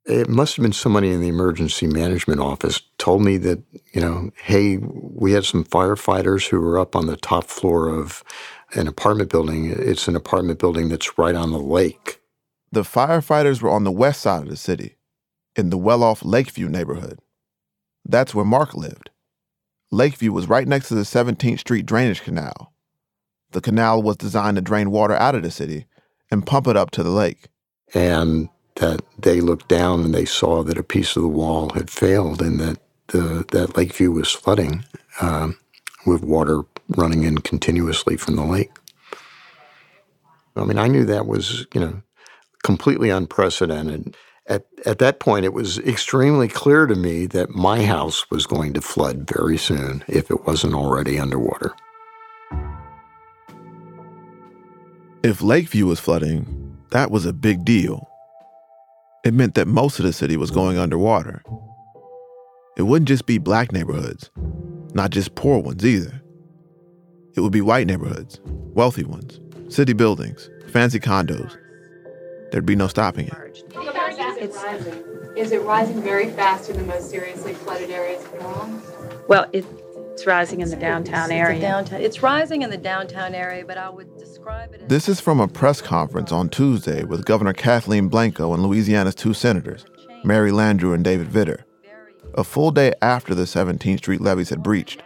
It 0.05 0.29
must 0.29 0.57
have 0.57 0.63
been 0.63 0.73
somebody 0.73 1.11
in 1.11 1.23
the 1.23 1.29
emergency 1.29 1.87
management 1.87 2.41
office 2.41 2.83
told 2.99 3.23
me 3.23 3.39
that, 3.39 3.63
you 3.93 4.03
know, 4.03 4.31
hey, 4.37 4.77
we 4.77 5.33
had 5.33 5.47
some 5.47 5.65
firefighters 5.65 6.49
who 6.49 6.61
were 6.61 6.79
up 6.79 6.95
on 6.95 7.07
the 7.07 7.17
top 7.17 7.45
floor 7.45 7.89
of 7.89 8.23
an 8.75 8.89
apartment 8.89 9.31
building. 9.31 9.71
It's 9.71 10.09
an 10.09 10.17
apartment 10.17 10.59
building 10.59 10.89
that's 10.89 11.19
right 11.19 11.35
on 11.35 11.53
the 11.53 11.59
lake. 11.59 12.21
The 12.73 12.83
firefighters 12.83 13.63
were 13.63 13.71
on 13.71 13.85
the 13.85 13.93
west 13.93 14.23
side 14.23 14.43
of 14.43 14.49
the 14.49 14.57
city, 14.57 14.97
in 15.55 15.71
the 15.71 15.79
well 15.79 16.03
off 16.03 16.25
Lakeview 16.25 16.69
neighborhood. 16.69 17.21
That's 18.05 18.35
where 18.35 18.45
Mark 18.45 18.75
lived. 18.75 19.11
Lakeview 19.91 20.33
was 20.33 20.49
right 20.49 20.67
next 20.67 20.89
to 20.89 20.95
the 20.95 21.03
17th 21.03 21.61
Street 21.61 21.87
drainage 21.87 22.23
canal. 22.23 22.73
The 23.53 23.61
canal 23.61 24.03
was 24.03 24.17
designed 24.17 24.57
to 24.57 24.63
drain 24.63 24.91
water 24.91 25.15
out 25.15 25.35
of 25.35 25.43
the 25.43 25.51
city 25.51 25.87
and 26.31 26.47
pump 26.47 26.67
it 26.67 26.77
up 26.77 26.91
to 26.93 27.03
the 27.03 27.11
lake. 27.11 27.49
And 27.95 28.49
that 28.77 29.01
they 29.19 29.41
looked 29.41 29.69
down 29.69 30.05
and 30.05 30.15
they 30.15 30.25
saw 30.25 30.63
that 30.65 30.79
a 30.79 30.83
piece 30.83 31.17
of 31.17 31.23
the 31.23 31.29
wall 31.29 31.71
had 31.71 31.91
failed 31.91 32.43
and 32.43 32.61
that 32.61 32.79
the 33.09 33.45
that 33.53 33.77
Lakeview 33.77 34.11
was 34.11 34.31
flooding 34.31 34.85
uh, 35.21 35.51
with 36.07 36.23
water 36.23 36.63
running 36.89 37.25
in 37.25 37.39
continuously 37.39 38.17
from 38.17 38.37
the 38.37 38.45
lake. 38.45 38.73
I 40.57 40.65
mean, 40.65 40.79
I 40.79 40.89
knew 40.89 41.05
that 41.05 41.27
was 41.27 41.67
you 41.75 41.81
know 41.81 42.03
completely 42.63 43.11
unprecedented. 43.11 44.17
At 44.47 44.67
at 44.85 44.99
that 44.99 45.21
point, 45.21 45.45
it 45.45 45.53
was 45.53 45.79
extremely 45.81 46.49
clear 46.49 46.87
to 46.87 46.95
me 46.95 47.27
that 47.27 47.51
my 47.51 47.85
house 47.85 48.31
was 48.31 48.47
going 48.47 48.73
to 48.75 48.81
flood 48.81 49.29
very 49.29 49.59
soon 49.59 50.05
if 50.09 50.31
it 50.31 50.47
wasn't 50.47 50.75
already 50.75 51.19
underwater. 51.19 51.75
If 55.23 55.43
Lakeview 55.43 55.87
was 55.87 55.99
flooding, 55.99 56.77
that 56.91 57.11
was 57.11 57.27
a 57.27 57.33
big 57.33 57.65
deal. 57.65 58.09
It 59.25 59.35
meant 59.35 59.57
that 59.57 59.67
most 59.67 59.99
of 59.99 60.05
the 60.05 60.13
city 60.13 60.37
was 60.37 60.53
going 60.53 60.79
underwater. 60.79 61.43
It 62.77 62.83
wouldn't 62.83 63.09
just 63.09 63.27
be 63.27 63.39
black 63.39 63.73
neighborhoods, 63.73 64.31
not 64.97 65.11
just 65.11 65.35
poor 65.35 65.61
ones 65.61 65.85
either. 65.85 66.23
It 67.35 67.41
would 67.41 67.53
be 67.53 67.61
white 67.61 67.87
neighborhoods, 67.87 68.41
wealthy 68.45 69.05
ones, 69.05 69.39
city 69.69 69.93
buildings, 69.93 70.49
fancy 70.69 70.99
condos. 70.99 71.57
There'd 72.51 72.67
be 72.67 72.77
no 72.77 72.89
stopping 72.89 73.29
it. 73.29 73.63
It's, 74.39 74.57
is 75.37 75.53
it 75.53 75.63
rising 75.63 76.03
very 76.03 76.31
fast 76.31 76.71
in 76.71 76.77
the 76.77 76.85
most 76.85 77.11
seriously 77.11 77.53
flooded 77.53 77.91
areas 77.91 78.25
of 78.25 78.33
New 78.35 78.41
Orleans? 78.41 78.85
Well, 79.29 79.47
it's 79.53 80.27
rising 80.27 80.61
in 80.61 80.71
the 80.71 80.77
downtown 80.77 81.31
area. 81.31 81.57
It's, 81.57 81.63
downtown, 81.63 82.01
it's 82.01 82.23
rising 82.23 82.63
in 82.63 82.71
the 82.71 82.79
downtown 82.79 83.35
area, 83.35 83.65
but 83.67 83.77
I 83.77 83.91
would 83.91 84.17
describe 84.17 84.73
it 84.73 84.83
as. 84.83 84.89
This 84.89 85.09
is 85.09 85.21
from 85.21 85.41
a 85.41 85.49
press 85.49 85.83
conference 85.83 86.33
on 86.33 86.49
Tuesday 86.49 87.05
with 87.05 87.27
Governor 87.27 87.53
Kathleen 87.53 88.09
Blanco 88.09 88.55
and 88.55 88.63
Louisiana's 88.63 89.15
two 89.15 89.35
senators, 89.35 89.85
Mary 90.25 90.51
Landrieu 90.51 90.95
and 90.95 91.05
David 91.05 91.29
Vitter, 91.29 91.65
a 92.37 92.45
full 92.45 92.71
day 92.71 92.93
after 93.03 93.35
the 93.35 93.45
17th 93.45 93.99
Street 93.99 94.21
levees 94.21 94.51
had 94.51 94.63
breached. 94.63 95.03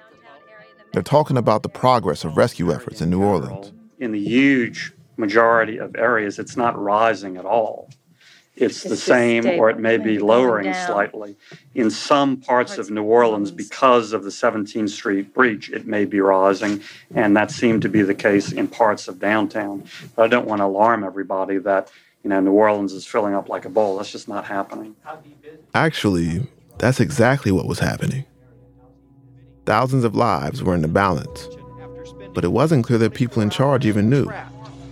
They're 0.92 1.02
talking 1.02 1.36
about 1.36 1.62
the 1.62 1.68
progress 1.68 2.24
of 2.24 2.36
rescue 2.36 2.72
efforts 2.72 3.00
in 3.00 3.10
New 3.10 3.22
Orleans. 3.22 3.72
In 3.98 4.12
the 4.12 4.18
huge 4.18 4.92
majority 5.16 5.78
of 5.78 5.94
areas, 5.94 6.38
it's 6.38 6.56
not 6.56 6.76
rising 6.78 7.36
at 7.36 7.44
all. 7.44 7.90
It's, 8.56 8.82
the 8.82 8.96
same, 8.96 9.46
or 9.58 9.70
it 9.70 9.78
may 9.78 9.96
be 9.96 10.18
lowering 10.18 10.74
slightly. 10.74 11.36
In 11.74 11.90
some 11.90 12.36
parts 12.36 12.76
of 12.76 12.90
New 12.90 13.04
Orleans, 13.04 13.50
because 13.50 14.12
of 14.12 14.22
the 14.22 14.30
17th 14.30 14.90
Street 14.90 15.32
breach, 15.32 15.70
it 15.70 15.86
may 15.86 16.04
be 16.04 16.20
rising, 16.20 16.82
and 17.14 17.34
that 17.36 17.50
seemed 17.50 17.80
to 17.82 17.88
be 17.88 18.02
the 18.02 18.14
case 18.14 18.52
in 18.52 18.68
parts 18.68 19.08
of 19.08 19.18
downtown. 19.18 19.84
But 20.14 20.24
I 20.24 20.28
don't 20.28 20.46
want 20.46 20.60
to 20.60 20.66
alarm 20.66 21.04
everybody 21.04 21.56
that 21.58 21.90
you 22.22 22.28
know 22.28 22.40
New 22.40 22.52
Orleans 22.52 22.92
is 22.92 23.06
filling 23.06 23.32
up 23.32 23.48
like 23.48 23.64
a 23.64 23.70
bowl. 23.70 23.96
That's 23.96 24.12
just 24.12 24.28
not 24.28 24.44
happening. 24.44 24.94
Actually, 25.72 26.46
that's 26.80 26.98
exactly 26.98 27.52
what 27.52 27.66
was 27.66 27.78
happening. 27.78 28.24
Thousands 29.66 30.02
of 30.02 30.16
lives 30.16 30.62
were 30.62 30.74
in 30.74 30.82
the 30.82 30.88
balance, 30.88 31.48
but 32.34 32.42
it 32.42 32.52
wasn't 32.52 32.84
clear 32.84 32.98
that 32.98 33.14
people 33.14 33.42
in 33.42 33.50
charge 33.50 33.84
even 33.84 34.08
knew. 34.08 34.30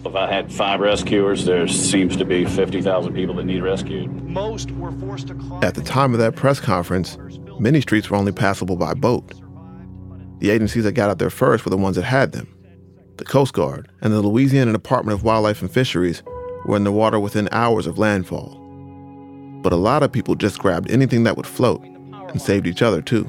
If 0.05 0.15
I 0.15 0.31
had 0.31 0.53
five 0.53 0.81
rescuers, 0.81 1.45
there 1.45 1.67
seems 1.67 2.17
to 2.19 2.25
be 2.25 2.45
50,000 2.45 3.15
people 3.15 3.35
that 3.37 3.45
need 3.45 3.63
rescued. 3.63 4.11
Most 4.23 4.71
were 4.73 4.93
forced 4.93 5.29
to 5.29 5.35
cross. 5.35 5.65
At 5.65 5.75
the 5.75 5.83
time 5.83 6.13
of 6.13 6.21
that 6.21 6.37
press 6.37 6.61
conference, 6.61 7.19
many 7.59 7.81
streets 7.81 8.09
were 8.09 8.17
only 8.17 8.33
passable 8.33 8.77
by 8.77 8.95
boat. 8.95 9.33
The 10.39 10.51
agencies 10.51 10.85
that 10.85 10.93
got 10.93 11.11
out 11.11 11.19
there 11.19 11.31
first 11.31 11.65
were 11.65 11.71
the 11.71 11.77
ones 11.77 11.97
that 11.97 12.05
had 12.05 12.33
them. 12.33 12.55
The 13.17 13.25
Coast 13.25 13.53
Guard 13.55 13.91
and 14.01 14.13
the 14.13 14.23
Louisiana 14.23 14.73
Department 14.73 15.19
of 15.19 15.25
Wildlife 15.25 15.63
and 15.63 15.71
Fisheries 15.71 16.23
were 16.65 16.77
in 16.77 16.85
the 16.85 16.93
water 16.93 17.19
within 17.19 17.49
hours 17.51 17.87
of 17.87 17.99
landfall. 17.99 18.58
But 19.63 19.73
a 19.73 19.77
lot 19.77 20.03
of 20.03 20.13
people 20.13 20.35
just 20.35 20.59
grabbed 20.59 20.91
anything 20.91 21.25
that 21.25 21.37
would 21.37 21.47
float 21.47 21.83
and 21.85 22.41
saved 22.41 22.67
each 22.67 22.83
other 22.83 23.03
too. 23.03 23.29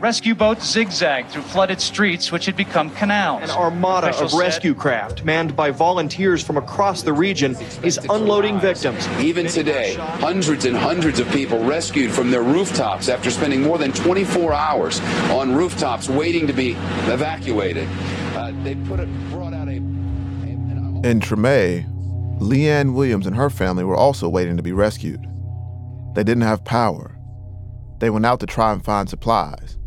Rescue 0.00 0.36
boats 0.36 0.64
zigzagged 0.64 1.30
through 1.30 1.42
flooded 1.42 1.80
streets, 1.80 2.30
which 2.30 2.46
had 2.46 2.56
become 2.56 2.88
canals. 2.90 3.42
An 3.42 3.50
armada 3.50 4.16
of 4.16 4.32
rescue 4.32 4.72
craft, 4.72 5.24
manned 5.24 5.56
by 5.56 5.72
volunteers 5.72 6.40
from 6.40 6.56
across 6.56 7.02
the 7.02 7.12
region, 7.12 7.56
is 7.82 7.98
unloading 8.08 8.60
victims. 8.60 9.08
Even 9.18 9.48
today, 9.48 9.94
hundreds 9.94 10.66
and 10.66 10.76
hundreds 10.76 11.18
of 11.18 11.28
people 11.30 11.64
rescued 11.64 12.12
from 12.12 12.30
their 12.30 12.44
rooftops 12.44 13.08
after 13.08 13.28
spending 13.28 13.60
more 13.60 13.76
than 13.76 13.90
24 13.92 14.52
hours 14.52 15.00
on 15.32 15.52
rooftops 15.52 16.08
waiting 16.08 16.46
to 16.46 16.52
be 16.52 16.76
evacuated. 17.10 17.88
Uh, 18.36 18.52
they 18.62 18.76
put 18.76 19.00
it, 19.00 19.08
brought 19.30 19.52
out 19.52 19.66
a. 19.66 19.78
In 21.04 21.20
Treme, 21.20 21.84
Leanne 22.40 22.94
Williams 22.94 23.26
and 23.26 23.34
her 23.34 23.50
family 23.50 23.82
were 23.82 23.96
also 23.96 24.28
waiting 24.28 24.56
to 24.56 24.62
be 24.62 24.72
rescued. 24.72 25.26
They 26.14 26.24
didn't 26.24 26.42
have 26.42 26.64
power. 26.64 27.18
They 27.98 28.10
went 28.10 28.26
out 28.26 28.40
to 28.40 28.46
try 28.46 28.72
and 28.72 28.84
find 28.84 29.08
supplies 29.08 29.78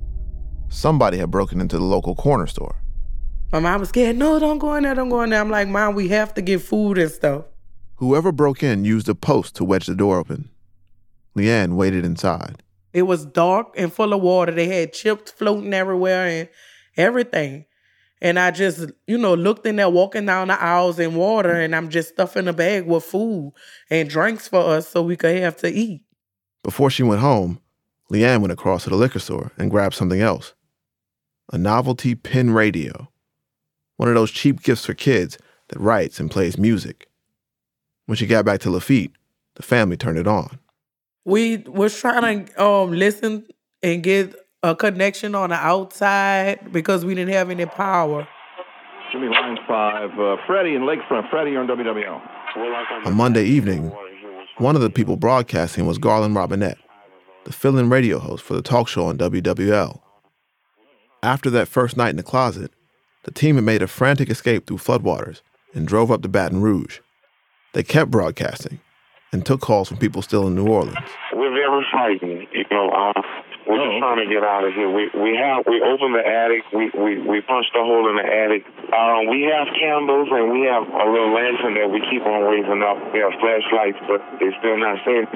somebody 0.72 1.18
had 1.18 1.30
broken 1.30 1.62
into 1.62 1.78
the 1.78 1.84
local 1.84 2.16
corner 2.16 2.48
store. 2.48 2.82
My 3.52 3.60
mom 3.60 3.82
was 3.82 3.90
scared. 3.90 4.16
No, 4.16 4.40
don't 4.40 4.58
go 4.58 4.76
in 4.76 4.84
there, 4.84 4.96
don't 4.96 5.10
go 5.10 5.22
in 5.22 5.30
there. 5.30 5.42
I'm 5.42 5.50
like, 5.50 5.68
Mom, 5.68 5.94
we 5.94 6.08
have 6.08 6.34
to 6.36 6.42
get 6.42 6.62
food 6.62 6.98
and 6.98 7.12
stuff. 7.12 7.46
Whoever 7.96 8.32
broke 8.32 8.64
in 8.64 8.86
used 8.86 9.10
a 9.10 9.16
post 9.16 9.56
to 9.58 9.66
wedge 9.66 9.86
the 9.86 9.96
door 9.96 10.18
open. 10.18 10.50
Leanne 11.36 11.76
waited 11.76 12.06
inside. 12.06 12.64
It 12.94 13.04
was 13.04 13.26
dark 13.26 13.74
and 13.78 13.94
full 13.94 14.14
of 14.14 14.22
water. 14.22 14.52
They 14.52 14.68
had 14.68 14.94
chips 14.94 15.32
floating 15.32 15.74
everywhere 15.74 16.26
and 16.26 16.50
everything. 16.98 17.66
And 18.22 18.38
I 18.40 18.52
just, 18.52 18.92
you 19.08 19.18
know, 19.18 19.34
looked 19.34 19.66
in 19.66 19.78
there 19.78 19.90
walking 19.90 20.26
down 20.26 20.50
the 20.50 20.62
aisles 20.62 21.00
in 21.00 21.16
water 21.16 21.52
and 21.52 21.76
I'm 21.76 21.90
just 21.90 22.10
stuffing 22.10 22.48
a 22.48 22.54
bag 22.54 22.86
with 22.86 23.04
food 23.04 23.54
and 23.90 24.10
drinks 24.10 24.48
for 24.48 24.60
us 24.60 24.88
so 24.88 25.02
we 25.02 25.18
could 25.18 25.38
have 25.38 25.58
to 25.58 25.70
eat. 25.70 26.04
Before 26.64 26.90
she 26.90 27.04
went 27.04 27.22
home, 27.22 27.60
Leanne 28.12 28.42
went 28.42 28.52
across 28.52 28.84
to 28.84 28.90
the 28.90 28.96
liquor 28.96 29.20
store 29.20 29.52
and 29.58 29.72
grabbed 29.72 29.96
something 29.96 30.22
else 30.22 30.54
a 31.54 31.58
novelty 31.58 32.16
pen 32.16 32.52
radio, 32.52 33.10
one 33.98 34.08
of 34.08 34.16
those 34.16 34.32
cheap 34.32 34.64
gifts 34.64 34.86
for 34.86 34.94
kids 34.94 35.38
that 35.68 35.80
writes 35.80 36.20
and 36.20 36.32
plays 36.32 36.58
music. 36.58 37.08
When 38.06 38.16
she 38.16 38.26
got 38.26 38.46
back 38.46 38.62
to 38.62 38.70
Lafitte, 38.70 39.12
the 39.56 39.64
family 39.64 39.98
turned 39.98 40.18
it 40.18 40.28
on. 40.28 40.60
We 41.26 41.58
was 41.58 41.98
trying 42.00 42.46
to 42.46 42.64
um, 42.64 42.92
listen 42.92 43.46
and 43.84 44.02
get 44.02 44.34
a 44.64 44.76
connection 44.76 45.36
on 45.36 45.50
the 45.50 45.56
outside 45.56 46.72
because 46.72 47.04
we 47.04 47.16
didn't 47.16 47.34
have 47.34 47.50
any 47.50 47.66
power. 47.66 48.28
Jimmy 49.12 49.28
Lines 49.28 49.60
5, 49.68 50.20
uh, 50.20 50.38
Freddie 50.48 50.76
in 50.76 50.84
Lakefront. 50.84 51.30
Freddie, 51.30 51.52
you're 51.52 51.62
on 51.62 51.68
WWL. 51.68 53.06
On 53.06 53.16
Monday 53.16 53.46
evening, 53.46 53.92
one 54.58 54.76
of 54.76 54.82
the 54.82 54.90
people 54.90 55.18
broadcasting 55.18 55.86
was 55.86 55.98
Garland 55.98 56.36
Robinette, 56.36 56.78
the 57.46 57.54
fill-in 57.54 57.90
radio 57.90 58.20
host 58.20 58.44
for 58.44 58.54
the 58.54 58.62
talk 58.62 58.88
show 58.88 59.06
on 59.06 59.18
WWL. 59.18 60.02
After 61.24 61.50
that 61.52 61.68
first 61.68 61.98
night 61.98 62.10
in 62.10 62.18
the 62.18 62.24
closet, 62.24 62.72
the 63.24 63.32
team 63.32 63.56
had 63.56 63.64
made 63.64 63.82
a 63.82 63.88
frantic 63.88 64.30
escape 64.30 64.66
through 64.66 64.78
floodwaters 64.78 65.42
and 65.74 65.88
drove 65.88 66.12
up 66.12 66.22
to 66.24 66.28
Baton 66.28 66.62
Rouge. 66.62 67.00
They 67.74 67.84
kept 67.84 68.12
broadcasting 68.12 68.80
and 69.32 69.46
took 69.46 69.62
calls 69.62 69.88
from 69.88 69.98
people 69.98 70.22
still 70.22 70.48
in 70.48 70.56
New 70.56 70.68
Orleans. 70.68 70.98
We're 71.34 71.54
very 71.54 71.86
frightened. 71.92 72.48
You 72.52 72.66
know, 72.70 72.90
uh, 72.90 73.22
We're 73.68 73.78
just 73.78 74.02
trying 74.02 74.18
to 74.18 74.30
get 74.30 74.42
out 74.42 74.66
of 74.66 74.74
here. 74.74 74.90
We 74.90 75.06
we 75.14 75.38
have 75.38 75.64
we 75.70 75.78
opened 75.86 76.18
the 76.18 76.26
attic. 76.26 76.66
We 76.74 76.90
we 76.98 77.22
we 77.22 77.38
punched 77.46 77.70
a 77.78 77.84
hole 77.86 78.10
in 78.10 78.18
the 78.18 78.26
attic. 78.26 78.66
Um, 78.90 79.30
we 79.30 79.46
have 79.54 79.70
candles 79.78 80.30
and 80.34 80.50
we 80.50 80.66
have 80.66 80.82
a 80.90 81.06
little 81.06 81.30
lantern 81.30 81.78
that 81.78 81.86
we 81.86 82.02
keep 82.10 82.26
on 82.26 82.42
raising 82.50 82.82
up. 82.82 82.98
We 83.14 83.22
have 83.22 83.38
flashlights, 83.38 84.02
but 84.10 84.20
they're 84.42 84.56
still 84.58 84.78
not 84.82 84.98
saying. 85.06 85.30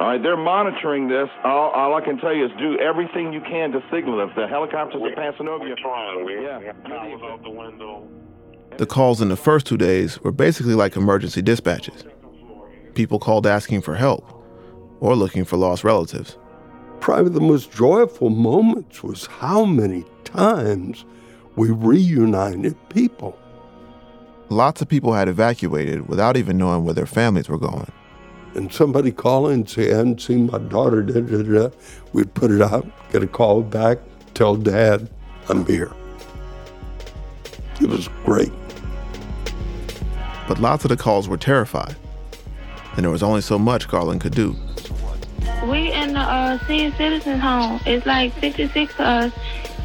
All 0.00 0.08
right, 0.08 0.22
they're 0.22 0.40
monitoring 0.40 1.08
this. 1.08 1.28
All, 1.44 1.70
all 1.70 1.94
I 1.94 2.00
can 2.00 2.16
tell 2.16 2.32
you 2.32 2.46
is 2.46 2.52
do 2.58 2.78
everything 2.80 3.32
you 3.32 3.40
can 3.40 3.72
to 3.72 3.84
signal. 3.92 4.24
If 4.24 4.34
the 4.34 4.48
helicopters 4.48 5.02
are 5.04 5.14
passing 5.14 5.48
over 5.48 5.68
you, 5.68 5.76
trying. 5.76 6.24
We, 6.24 6.42
yeah. 6.42 6.58
we 6.58 6.66
have 6.66 6.82
towers 6.84 7.20
out 7.22 7.42
the 7.42 7.50
window. 7.50 8.08
The 8.78 8.86
calls 8.86 9.20
in 9.20 9.28
the 9.28 9.36
first 9.36 9.66
two 9.66 9.76
days 9.76 10.20
were 10.20 10.32
basically 10.32 10.74
like 10.74 10.96
emergency 10.96 11.42
dispatches. 11.42 12.04
People 12.94 13.18
called 13.18 13.46
asking 13.46 13.82
for 13.82 13.94
help 13.94 14.24
or 15.00 15.14
looking 15.14 15.44
for 15.44 15.56
lost 15.56 15.84
relatives. 15.84 16.38
Probably 17.00 17.30
the 17.32 17.40
most 17.40 17.70
joyful 17.72 18.30
moments 18.30 19.02
was 19.02 19.26
how 19.26 19.64
many 19.64 20.04
times 20.24 21.04
we 21.54 21.70
reunited 21.70 22.76
people. 22.88 23.38
Lots 24.48 24.80
of 24.80 24.88
people 24.88 25.12
had 25.12 25.28
evacuated 25.28 26.08
without 26.08 26.36
even 26.36 26.58
knowing 26.58 26.84
where 26.84 26.94
their 26.94 27.06
families 27.06 27.48
were 27.48 27.58
going. 27.58 27.90
And 28.54 28.72
somebody 28.72 29.12
call 29.12 29.48
and 29.48 29.68
say, 29.68 29.92
I 29.92 29.98
hadn't 29.98 30.20
seen 30.20 30.46
my 30.46 30.58
daughter, 30.58 31.02
da, 31.02 31.20
da, 31.20 31.42
da. 31.42 31.76
We'd 32.12 32.32
put 32.34 32.50
it 32.50 32.62
out, 32.62 32.86
get 33.12 33.22
a 33.22 33.26
call 33.26 33.62
back, 33.62 33.98
tell 34.34 34.56
dad, 34.56 35.10
I'm 35.48 35.66
here. 35.66 35.92
It 37.80 37.88
was 37.88 38.08
great. 38.24 38.52
But 40.48 40.60
lots 40.60 40.84
of 40.84 40.90
the 40.90 40.96
calls 40.96 41.28
were 41.28 41.36
terrified, 41.36 41.96
and 42.94 43.04
there 43.04 43.10
was 43.10 43.22
only 43.22 43.40
so 43.40 43.58
much 43.58 43.88
Garland 43.88 44.20
could 44.20 44.34
do. 44.34 44.56
We 45.64 45.92
in 45.92 46.12
the 46.12 46.20
uh, 46.20 46.58
senior 46.66 46.94
citizen 46.96 47.40
home. 47.40 47.80
It's 47.86 48.06
like 48.06 48.32
56 48.34 48.94
of 48.94 49.00
us 49.00 49.32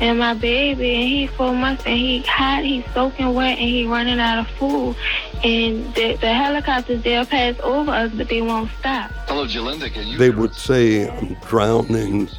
and 0.02 0.18
my 0.18 0.34
baby, 0.34 0.96
and 0.96 1.08
he's 1.08 1.30
four 1.30 1.54
months, 1.54 1.84
and 1.86 1.98
he 1.98 2.22
hot, 2.24 2.64
he's 2.64 2.84
soaking 2.92 3.36
wet, 3.36 3.60
and 3.60 3.70
he 3.70 3.86
running 3.86 4.20
out 4.20 4.40
of 4.40 4.48
food. 4.58 4.96
And 5.44 5.94
the, 5.94 6.16
the 6.16 6.34
helicopters, 6.34 7.04
they'll 7.04 7.26
pass 7.26 7.56
over 7.62 7.92
us, 7.92 8.12
but 8.12 8.28
they 8.28 8.42
won't 8.42 8.72
stop. 8.80 9.12
Hello, 9.28 9.46
Jalinda. 9.46 9.94
Can 9.94 10.08
you? 10.08 10.18
They 10.18 10.32
would 10.32 10.56
say, 10.56 11.08
I'm 11.08 11.36
drowning, 11.48 12.30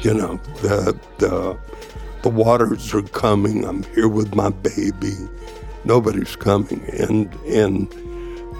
you 0.00 0.12
know, 0.12 0.36
the, 0.60 0.98
the, 1.16 1.58
the 2.20 2.28
waters 2.28 2.92
are 2.92 3.02
coming, 3.02 3.64
I'm 3.64 3.82
here 3.94 4.08
with 4.08 4.34
my 4.34 4.50
baby. 4.50 5.14
Nobody's 5.84 6.36
coming. 6.36 6.84
And, 6.98 7.34
and 7.46 7.90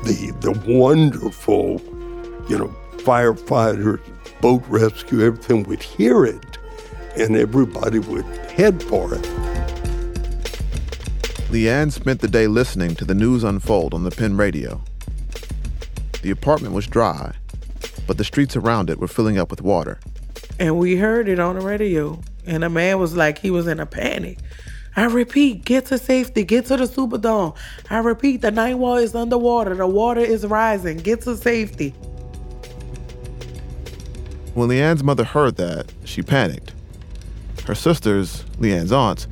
the, 0.05 0.33
the 0.41 0.53
wonderful, 0.67 1.83
you 2.49 2.57
know, 2.57 2.75
firefighters, 2.99 4.01
boat 4.41 4.63
rescue, 4.69 5.25
everything 5.25 5.63
would 5.65 5.83
hear 5.83 6.25
it, 6.25 6.59
and 7.17 7.37
everybody 7.37 7.99
would 7.99 8.25
head 8.51 8.83
for 8.83 9.15
it. 9.15 9.23
Leanne 11.51 11.93
spent 11.93 12.21
the 12.21 12.29
day 12.29 12.47
listening 12.47 12.95
to 12.97 13.05
the 13.05 13.15
news 13.15 13.45
unfold 13.45 13.95
on 13.95 14.03
the 14.05 14.11
pen 14.11 14.37
radio. 14.37 14.83
The 16.23 16.31
apartment 16.31 16.75
was 16.75 16.87
dry, 16.87 17.35
but 18.07 18.19
the 18.19 18.25
streets 18.25 18.57
around 18.57 18.91
it 18.91 18.99
were 18.99 19.09
filling 19.09 19.39
up 19.39 19.51
with 19.51 19.63
water. 19.63 20.01
And 20.59 20.79
we 20.79 20.97
heard 20.97 21.29
it 21.29 21.39
on 21.39 21.59
the 21.59 21.65
radio. 21.65 22.21
And 22.47 22.63
the 22.63 22.71
man 22.71 22.99
was 22.99 23.17
like, 23.17 23.39
he 23.39 23.51
was 23.51 23.67
in 23.67 23.81
a 23.81 23.87
panic. 23.87 24.39
I 24.97 25.05
repeat, 25.05 25.65
get 25.65 25.87
to 25.87 25.99
safety, 25.99 26.43
get 26.43 26.67
to 26.67 26.77
the 26.77 26.85
Superdome. 26.85 27.55
I 27.91 27.99
repeat, 27.99 28.41
the 28.41 28.51
Ninth 28.51 28.79
Ward 28.79 29.03
is 29.03 29.15
underwater, 29.15 29.75
the 29.75 29.87
water 29.87 30.21
is 30.21 30.47
rising, 30.47 30.97
get 30.97 31.21
to 31.23 31.37
safety. 31.37 31.95
When 34.57 34.71
Leanne's 34.71 35.05
mother 35.05 35.25
heard 35.25 35.57
that, 35.57 35.93
she 36.07 36.23
panicked. 36.23 36.73
Her 37.67 37.75
sisters, 37.75 38.43
Leanne's 38.59 38.91
aunts, 38.91 39.29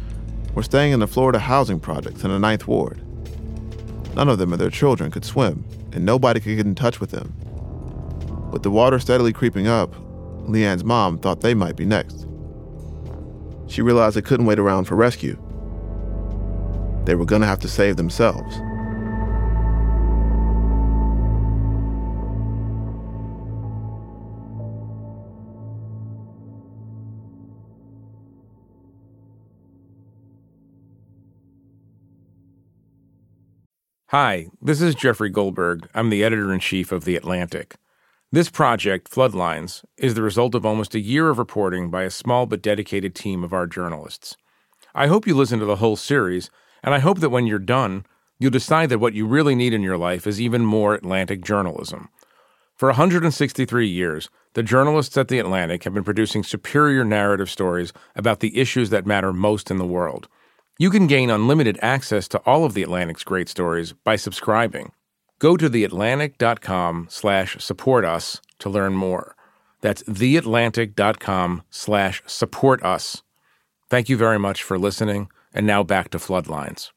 were 0.54 0.62
staying 0.62 0.92
in 0.92 1.00
the 1.00 1.06
Florida 1.06 1.38
housing 1.38 1.80
projects 1.80 2.24
in 2.24 2.30
the 2.30 2.38
Ninth 2.38 2.68
Ward. 2.68 3.00
None 4.14 4.28
of 4.28 4.36
them 4.36 4.52
or 4.52 4.58
their 4.58 4.68
children 4.68 5.10
could 5.10 5.24
swim, 5.24 5.64
and 5.92 6.04
nobody 6.04 6.40
could 6.40 6.56
get 6.56 6.66
in 6.66 6.74
touch 6.74 7.00
with 7.00 7.10
them. 7.10 7.32
With 8.52 8.64
the 8.64 8.70
water 8.70 8.98
steadily 8.98 9.32
creeping 9.32 9.66
up, 9.66 9.94
Leanne's 10.46 10.84
mom 10.84 11.16
thought 11.16 11.40
they 11.40 11.54
might 11.54 11.74
be 11.74 11.86
next. 11.86 12.26
She 13.66 13.80
realized 13.80 14.18
they 14.18 14.20
couldn't 14.20 14.44
wait 14.44 14.58
around 14.58 14.84
for 14.84 14.94
rescue. 14.94 15.38
They 17.06 17.14
were 17.14 17.24
gonna 17.24 17.46
have 17.46 17.60
to 17.60 17.68
save 17.68 17.96
themselves. 17.96 18.60
Hi, 34.08 34.48
this 34.60 34.82
is 34.82 34.94
Jeffrey 34.94 35.30
Goldberg. 35.30 35.88
I'm 35.94 36.10
the 36.10 36.22
editor 36.22 36.52
in 36.52 36.60
chief 36.60 36.92
of 36.92 37.06
The 37.06 37.16
Atlantic. 37.16 37.76
This 38.30 38.50
project, 38.50 39.10
Floodlines, 39.10 39.82
is 39.96 40.12
the 40.12 40.20
result 40.20 40.54
of 40.54 40.66
almost 40.66 40.94
a 40.94 41.00
year 41.00 41.30
of 41.30 41.38
reporting 41.38 41.90
by 41.90 42.02
a 42.02 42.10
small 42.10 42.44
but 42.44 42.60
dedicated 42.60 43.14
team 43.14 43.42
of 43.42 43.54
our 43.54 43.66
journalists. 43.66 44.36
I 44.94 45.06
hope 45.06 45.26
you 45.26 45.34
listen 45.34 45.58
to 45.58 45.64
the 45.64 45.76
whole 45.76 45.96
series, 45.96 46.50
and 46.82 46.94
I 46.94 46.98
hope 46.98 47.20
that 47.20 47.30
when 47.30 47.46
you're 47.46 47.58
done, 47.58 48.04
you'll 48.38 48.50
decide 48.50 48.90
that 48.90 48.98
what 48.98 49.14
you 49.14 49.26
really 49.26 49.54
need 49.54 49.72
in 49.72 49.82
your 49.82 49.96
life 49.96 50.26
is 50.26 50.38
even 50.38 50.66
more 50.66 50.94
Atlantic 50.94 51.42
journalism. 51.42 52.10
For 52.76 52.90
163 52.90 53.88
years, 53.88 54.28
the 54.52 54.62
journalists 54.62 55.16
at 55.16 55.28
The 55.28 55.38
Atlantic 55.38 55.84
have 55.84 55.94
been 55.94 56.04
producing 56.04 56.44
superior 56.44 57.04
narrative 57.04 57.48
stories 57.48 57.94
about 58.14 58.40
the 58.40 58.58
issues 58.58 58.90
that 58.90 59.06
matter 59.06 59.32
most 59.32 59.70
in 59.70 59.78
the 59.78 59.86
world. 59.86 60.28
You 60.76 60.90
can 60.90 61.06
gain 61.06 61.30
unlimited 61.30 61.78
access 61.82 62.26
to 62.28 62.38
all 62.38 62.64
of 62.64 62.74
The 62.74 62.82
Atlantic's 62.82 63.22
great 63.22 63.48
stories 63.48 63.92
by 63.92 64.16
subscribing. 64.16 64.90
Go 65.38 65.56
to 65.56 65.70
theatlantic.com 65.70 67.06
slash 67.10 67.56
support 67.62 68.04
us 68.04 68.40
to 68.58 68.68
learn 68.68 68.94
more. 68.94 69.36
That's 69.82 70.02
theatlantic.com 70.04 71.62
slash 71.70 72.22
support 72.26 72.82
us. 72.82 73.22
Thank 73.88 74.08
you 74.08 74.16
very 74.16 74.38
much 74.38 74.64
for 74.64 74.76
listening, 74.76 75.28
and 75.52 75.64
now 75.64 75.84
back 75.84 76.10
to 76.10 76.18
Floodlines. 76.18 76.90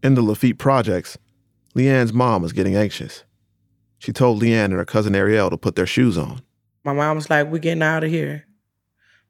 In 0.00 0.14
the 0.14 0.22
Lafitte 0.22 0.58
projects, 0.58 1.18
Leanne's 1.74 2.12
mom 2.12 2.42
was 2.42 2.52
getting 2.52 2.76
anxious. 2.76 3.24
She 3.98 4.12
told 4.12 4.40
Leanne 4.40 4.66
and 4.66 4.74
her 4.74 4.84
cousin 4.84 5.16
Ariel 5.16 5.50
to 5.50 5.56
put 5.56 5.74
their 5.74 5.86
shoes 5.86 6.16
on. 6.16 6.42
My 6.84 6.92
mom 6.92 7.16
was 7.16 7.30
like, 7.30 7.48
We're 7.48 7.58
getting 7.58 7.82
out 7.82 8.04
of 8.04 8.10
here. 8.10 8.46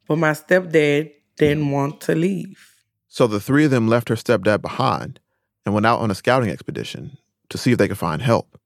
But 0.08 0.16
my 0.18 0.32
stepdad 0.32 1.12
didn't 1.36 1.70
want 1.70 2.00
to 2.02 2.14
leave. 2.14 2.74
So 3.08 3.26
the 3.26 3.40
three 3.40 3.64
of 3.64 3.70
them 3.70 3.88
left 3.88 4.08
her 4.08 4.14
stepdad 4.14 4.62
behind 4.62 5.20
and 5.64 5.74
went 5.74 5.86
out 5.86 6.00
on 6.00 6.10
a 6.10 6.14
scouting 6.14 6.50
expedition 6.50 7.18
to 7.50 7.58
see 7.58 7.72
if 7.72 7.78
they 7.78 7.88
could 7.88 7.98
find 7.98 8.22
help. 8.22 8.58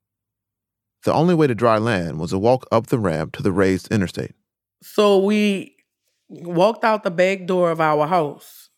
The 1.04 1.12
only 1.12 1.34
way 1.34 1.46
to 1.46 1.54
dry 1.54 1.78
land 1.78 2.18
was 2.18 2.30
to 2.30 2.38
walk 2.38 2.66
up 2.72 2.86
the 2.88 2.98
ramp 2.98 3.32
to 3.36 3.42
the 3.42 3.52
raised 3.52 3.92
interstate. 3.92 4.34
So 4.82 5.18
we 5.18 5.76
walked 6.28 6.84
out 6.84 7.04
the 7.04 7.10
back 7.10 7.46
door 7.46 7.70
of 7.70 7.80
our 7.80 8.06
house, 8.06 8.70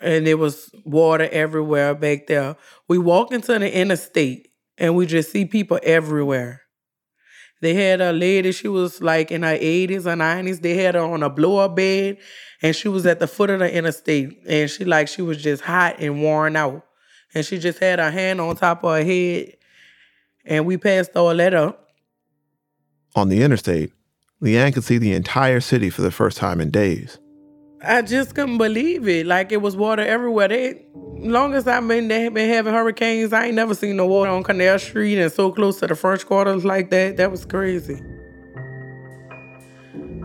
and 0.00 0.26
there 0.26 0.36
was 0.36 0.70
water 0.84 1.28
everywhere 1.30 1.94
back 1.94 2.26
there. 2.26 2.56
We 2.88 2.98
walk 2.98 3.32
into 3.32 3.58
the 3.58 3.76
interstate, 3.76 4.48
and 4.78 4.94
we 4.94 5.06
just 5.06 5.32
see 5.32 5.44
people 5.44 5.80
everywhere. 5.82 6.62
They 7.60 7.74
had 7.74 8.00
a 8.00 8.12
lady, 8.12 8.52
she 8.52 8.68
was 8.68 9.00
like 9.00 9.30
in 9.30 9.42
her 9.42 9.56
80s 9.56 10.06
or 10.06 10.14
90s. 10.14 10.60
They 10.60 10.76
had 10.76 10.94
her 10.94 11.00
on 11.00 11.22
a 11.22 11.30
blow 11.30 11.58
up 11.58 11.76
bed, 11.76 12.18
and 12.62 12.76
she 12.76 12.88
was 12.88 13.06
at 13.06 13.18
the 13.18 13.26
foot 13.26 13.50
of 13.50 13.60
the 13.60 13.74
interstate. 13.74 14.38
And 14.46 14.70
she 14.70 14.84
like 14.84 15.08
she 15.08 15.22
was 15.22 15.42
just 15.42 15.62
hot 15.62 15.96
and 15.98 16.22
worn 16.22 16.56
out. 16.56 16.84
And 17.34 17.44
she 17.44 17.58
just 17.58 17.78
had 17.78 17.98
her 17.98 18.10
hand 18.10 18.40
on 18.40 18.56
top 18.56 18.84
of 18.84 18.96
her 18.96 19.04
head. 19.04 19.56
And 20.44 20.66
we 20.66 20.76
passed 20.76 21.16
all 21.16 21.34
that 21.34 21.54
up. 21.54 21.88
On 23.14 23.28
the 23.28 23.42
interstate, 23.42 23.92
Leanne 24.42 24.74
could 24.74 24.84
see 24.84 24.98
the 24.98 25.14
entire 25.14 25.60
city 25.60 25.88
for 25.88 26.02
the 26.02 26.10
first 26.10 26.36
time 26.36 26.60
in 26.60 26.70
days. 26.70 27.18
I 27.82 28.02
just 28.02 28.34
couldn't 28.34 28.58
believe 28.58 29.06
it. 29.06 29.26
Like 29.26 29.52
it 29.52 29.58
was 29.58 29.76
water 29.76 30.02
everywhere. 30.02 30.48
They 30.48 30.86
long 30.94 31.54
as 31.54 31.66
I've 31.66 31.86
been 31.86 32.08
they 32.08 32.28
been 32.28 32.48
having 32.48 32.72
hurricanes, 32.72 33.32
I 33.32 33.46
ain't 33.46 33.54
never 33.54 33.74
seen 33.74 33.96
no 33.96 34.06
water 34.06 34.30
on 34.30 34.42
Canal 34.42 34.78
Street 34.78 35.18
and 35.18 35.32
so 35.32 35.52
close 35.52 35.80
to 35.80 35.86
the 35.86 35.94
French 35.94 36.24
quarters 36.26 36.64
like 36.64 36.90
that. 36.90 37.16
That 37.16 37.30
was 37.30 37.44
crazy. 37.44 38.00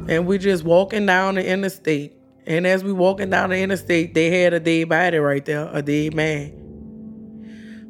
And 0.07 0.25
we 0.25 0.37
just 0.37 0.63
walking 0.63 1.05
down 1.05 1.35
the 1.35 1.45
interstate. 1.45 2.13
And 2.45 2.65
as 2.65 2.83
we 2.83 2.91
walking 2.91 3.29
down 3.29 3.51
the 3.51 3.59
interstate, 3.59 4.13
they 4.13 4.41
had 4.41 4.53
a 4.53 4.59
dead 4.59 4.89
body 4.89 5.17
right 5.17 5.45
there, 5.45 5.69
a 5.71 5.81
dead 5.81 6.15
man. 6.15 6.57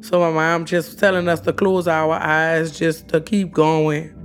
So 0.02 0.20
my 0.20 0.30
mom 0.30 0.66
just 0.66 0.98
telling 0.98 1.28
us 1.28 1.40
to 1.40 1.52
close 1.52 1.86
our 1.88 2.14
eyes, 2.14 2.76
just 2.76 3.08
to 3.08 3.20
keep 3.20 3.52
going. 3.52 4.18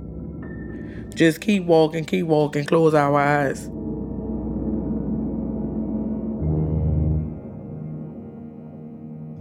Just 1.14 1.40
keep 1.40 1.64
walking, 1.64 2.04
keep 2.04 2.26
walking, 2.26 2.64
close 2.64 2.94
our 2.94 3.18
eyes. 3.18 3.68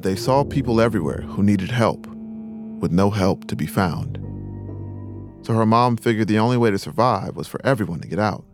They 0.08 0.15
saw 0.15 0.46
people 0.46 0.80
everywhere 0.80 1.20
who 1.20 1.43
needed 1.43 1.70
help, 1.70 2.08
with 2.08 2.93
no 2.93 3.10
help 3.10 3.46
to 3.48 3.58
be 3.58 3.67
found. 3.67 4.17
so 5.41 5.52
her 5.52 5.65
mom 5.65 5.98
figured 5.98 6.30
the 6.30 6.39
only 6.39 6.56
way 6.56 6.72
to 6.72 6.80
survive 6.80 7.36
was 7.36 7.46
for 7.46 7.60
everyone 7.65 8.00
to 8.00 8.08
get 8.08 8.17
out. 8.17 8.46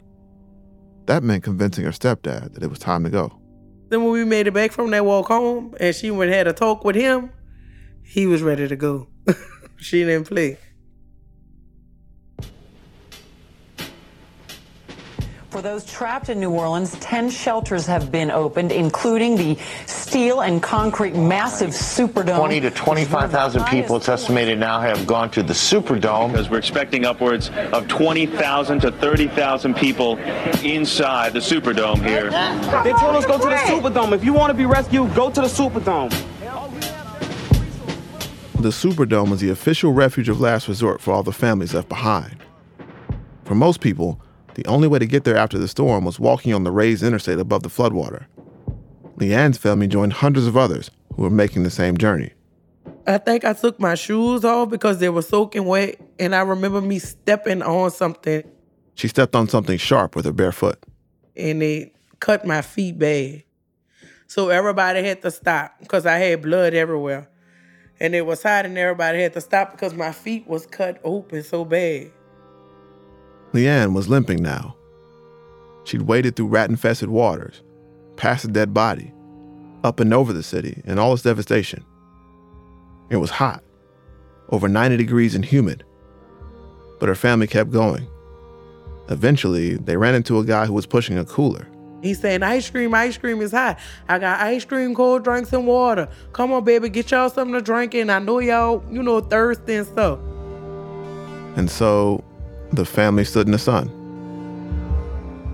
That 1.06 1.22
meant 1.22 1.44
convincing 1.44 1.86
her 1.86 1.92
stepdad 1.92 2.56
that 2.56 2.64
it 2.64 2.72
was 2.72 2.80
time 2.80 3.04
to 3.04 3.12
go. 3.12 3.40
Then 3.90 4.04
when 4.04 4.14
we 4.14 4.26
made 4.26 4.48
it 4.48 4.56
back 4.56 4.72
from 4.72 4.90
that 4.90 5.06
walk 5.06 5.28
home 5.28 5.76
and 5.80 5.96
she 5.96 6.10
went 6.10 6.32
had 6.32 6.48
a 6.48 6.54
talk 6.54 6.84
with 6.84 6.96
him, 6.96 7.30
he 8.02 8.26
was 8.26 8.42
ready 8.42 8.68
to 8.68 8.76
go. 8.76 9.08
she 9.78 10.04
didn't 10.04 10.26
play. 10.26 10.58
For 15.54 15.62
those 15.62 15.86
trapped 15.86 16.30
in 16.30 16.40
New 16.40 16.50
Orleans, 16.50 16.96
10 16.96 17.30
shelters 17.30 17.86
have 17.86 18.12
been 18.12 18.32
opened, 18.32 18.72
including 18.72 19.38
the 19.38 19.56
steel 19.86 20.42
and 20.42 20.64
concrete 20.64 21.14
massive 21.14 21.70
Superdome. 21.70 22.38
20 22.38 22.62
to 22.62 22.72
25,000 22.72 23.64
people, 23.66 23.98
it's 23.98 24.10
estimated 24.10 24.58
now, 24.58 24.82
have 24.82 25.06
gone 25.06 25.30
to 25.30 25.44
the 25.44 25.54
Superdome. 25.54 26.32
Because 26.32 26.50
we're 26.50 26.58
expecting 26.58 27.06
upwards 27.06 27.52
of 27.72 27.88
20,000 27.88 28.80
to 28.80 28.92
30,000 28.94 29.76
people 29.76 30.18
inside 30.64 31.34
the 31.34 31.40
Superdome 31.40 32.04
here. 32.04 32.32
They 32.84 32.94
told 32.94 33.16
us 33.16 33.28
go 33.28 33.38
to 33.38 33.44
the 33.44 33.56
Superdome. 33.68 34.14
If 34.14 34.26
you 34.26 34.34
want 34.34 34.50
to 34.50 34.58
be 34.58 34.66
rescued, 34.66 35.14
go 35.14 35.30
to 35.30 35.42
the 35.42 35.48
Superdome. 35.48 36.10
The 38.56 38.70
Superdome 38.70 39.34
is 39.34 39.42
the 39.42 39.52
official 39.52 39.94
refuge 39.94 40.30
of 40.30 40.42
last 40.42 40.68
resort 40.68 41.00
for 41.00 41.14
all 41.14 41.22
the 41.22 41.32
families 41.32 41.76
left 41.76 41.90
behind. 41.90 42.38
For 43.44 43.54
most 43.54 43.82
people, 43.82 44.20
the 44.56 44.66
only 44.66 44.88
way 44.88 45.00
to 45.00 45.06
get 45.06 45.24
there 45.24 45.38
after 45.38 45.58
the 45.58 45.68
storm 45.68 46.06
was 46.06 46.20
walking 46.20 46.54
on 46.54 46.64
the 46.64 46.72
raised 46.72 47.04
interstate 47.04 47.40
above 47.40 47.64
the 47.64 47.70
floodwater. 47.70 48.26
Leanne's 49.18 49.58
family 49.58 49.88
joined 49.88 50.14
hundreds 50.14 50.48
of 50.48 50.58
others 50.58 50.90
who 51.16 51.24
were 51.24 51.30
making 51.30 51.64
the 51.64 51.70
same 51.70 51.98
journey. 51.98 52.32
I 53.06 53.18
think 53.18 53.44
I 53.44 53.54
took 53.54 53.80
my 53.80 53.96
shoes 53.96 54.46
off 54.46 54.70
because 54.70 55.00
they 55.00 55.10
were 55.10 55.22
soaking 55.22 55.66
wet, 55.66 56.00
and 56.20 56.34
I 56.34 56.42
remember 56.42 56.82
me 56.82 57.00
stepping 57.00 57.62
on 57.62 57.92
something. 57.92 58.44
She 58.96 59.08
stepped 59.08 59.36
on 59.36 59.48
something 59.48 59.78
sharp 59.78 60.16
with 60.16 60.26
her 60.26 60.32
bare 60.32 60.52
foot. 60.52 60.80
And 61.36 61.62
it 61.62 61.96
cut 62.20 62.46
my 62.46 62.62
feet 62.62 62.98
bad. 62.98 63.44
So 64.28 64.50
everybody 64.50 65.04
had 65.04 65.22
to 65.24 65.32
stop 65.32 65.76
because 65.80 66.06
I 66.06 66.18
had 66.18 66.42
blood 66.42 66.74
everywhere. 66.74 67.30
And 68.00 68.16
it 68.16 68.26
was 68.26 68.42
hot, 68.42 68.66
and 68.66 68.78
everybody 68.78 69.22
had 69.22 69.34
to 69.34 69.42
stop 69.42 69.72
because 69.72 69.94
my 69.94 70.12
feet 70.12 70.48
was 70.48 70.66
cut 70.66 71.00
open 71.04 71.44
so 71.44 71.66
bad. 71.66 72.12
Leanne 73.54 73.94
was 73.94 74.10
limping 74.10 74.42
now. 74.42 74.76
She'd 75.84 76.04
waded 76.04 76.36
through 76.36 76.48
rat 76.48 76.70
infested 76.70 77.10
waters, 77.10 77.62
past 78.16 78.46
a 78.46 78.48
dead 78.48 78.74
body, 78.74 79.14
up 79.84 80.00
and 80.00 80.14
over 80.14 80.34
the 80.34 80.44
city 80.44 80.82
and 80.86 81.00
all 81.00 81.14
its 81.14 81.24
devastation. 81.24 81.86
It 83.10 83.18
was 83.18 83.30
hot, 83.30 83.64
over 84.50 84.68
90 84.68 84.98
degrees 84.98 85.36
and 85.36 85.46
humid. 85.46 85.84
But 87.00 87.10
her 87.10 87.16
family 87.16 87.48
kept 87.48 87.70
going. 87.70 88.08
Eventually, 89.10 89.76
they 89.76 89.98
ran 89.98 90.16
into 90.16 90.40
a 90.40 90.46
guy 90.46 90.66
who 90.66 90.74
was 90.74 90.86
pushing 90.86 91.18
a 91.18 91.26
cooler. 91.26 91.68
He's 92.02 92.20
saying, 92.20 92.44
ice 92.44 92.70
cream, 92.70 92.94
ice 92.94 93.18
cream 93.18 93.42
is 93.42 93.52
hot. 93.52 93.80
I 94.10 94.20
got 94.20 94.42
ice 94.42 94.66
cream, 94.66 94.96
cold 94.96 95.24
drinks, 95.24 95.54
and 95.54 95.68
water. 95.68 96.10
Come 96.32 96.52
on, 96.52 96.64
baby, 96.64 96.90
get 96.90 97.12
y'all 97.12 97.30
something 97.30 97.54
to 97.54 97.62
drink. 97.62 97.94
And 97.94 98.12
I 98.12 98.20
know 98.20 98.40
y'all, 98.40 98.84
you 98.90 99.04
know, 99.04 99.20
thirsty 99.20 99.76
and 99.76 99.88
stuff. 99.88 100.20
And 101.56 101.70
so 101.70 102.24
the 102.76 102.86
family 102.86 103.24
stood 103.24 103.48
in 103.48 103.52
the 103.52 103.60
sun. 103.60 103.90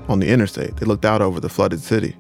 On 0.08 0.20
the 0.20 0.28
interstate, 0.28 0.78
they 0.78 0.86
looked 0.86 1.06
out 1.06 1.22
over 1.22 1.40
the 1.40 1.50
flooded 1.50 1.82
city. 1.82 2.16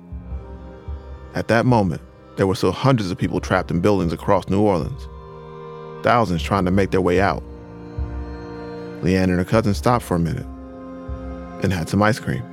At 1.36 1.48
that 1.48 1.66
moment, 1.66 2.02
there 2.38 2.48
were 2.48 2.56
still 2.56 2.72
hundreds 2.72 3.12
of 3.12 3.18
people 3.18 3.40
trapped 3.40 3.72
in 3.72 3.80
buildings 3.80 4.14
across 4.14 4.48
New 4.50 4.62
Orleans, 4.62 5.08
thousands 6.04 6.44
trying 6.44 6.66
to 6.66 6.72
make 6.72 6.92
their 6.92 7.02
way 7.02 7.20
out. 7.20 7.44
Leanne 9.02 9.24
and 9.24 9.38
her 9.38 9.46
cousin 9.46 9.74
stopped 9.74 10.04
for 10.04 10.16
a 10.16 10.20
minute 10.20 10.46
and 11.64 11.74
had 11.74 11.90
some 11.90 12.02
ice 12.02 12.20
cream. 12.20 12.44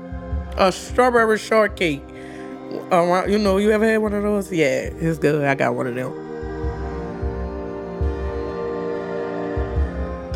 A 0.56 0.72
strawberry 0.72 1.38
shortcake. 1.38 2.02
Uh, 2.90 3.24
you 3.26 3.38
know, 3.38 3.58
you 3.58 3.70
ever 3.70 3.84
had 3.84 3.98
one 3.98 4.12
of 4.12 4.22
those? 4.22 4.52
Yeah, 4.52 4.90
it's 4.92 5.18
good. 5.18 5.44
I 5.44 5.54
got 5.54 5.74
one 5.74 5.86
of 5.86 5.94
them. 5.94 6.12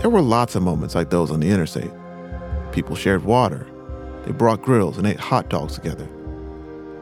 There 0.01 0.11
were 0.11 0.23
lots 0.23 0.55
of 0.55 0.63
moments 0.63 0.95
like 0.95 1.11
those 1.11 1.31
on 1.31 1.41
the 1.41 1.51
interstate. 1.51 1.91
People 2.73 2.95
shared 2.97 3.25
water. 3.25 3.67
They 4.25 4.33
brought 4.33 4.63
grills 4.63 4.99
and 4.99 5.07
ate 5.07 5.19
hot 5.19 5.49
dogs 5.49 5.75
together. 5.75 6.09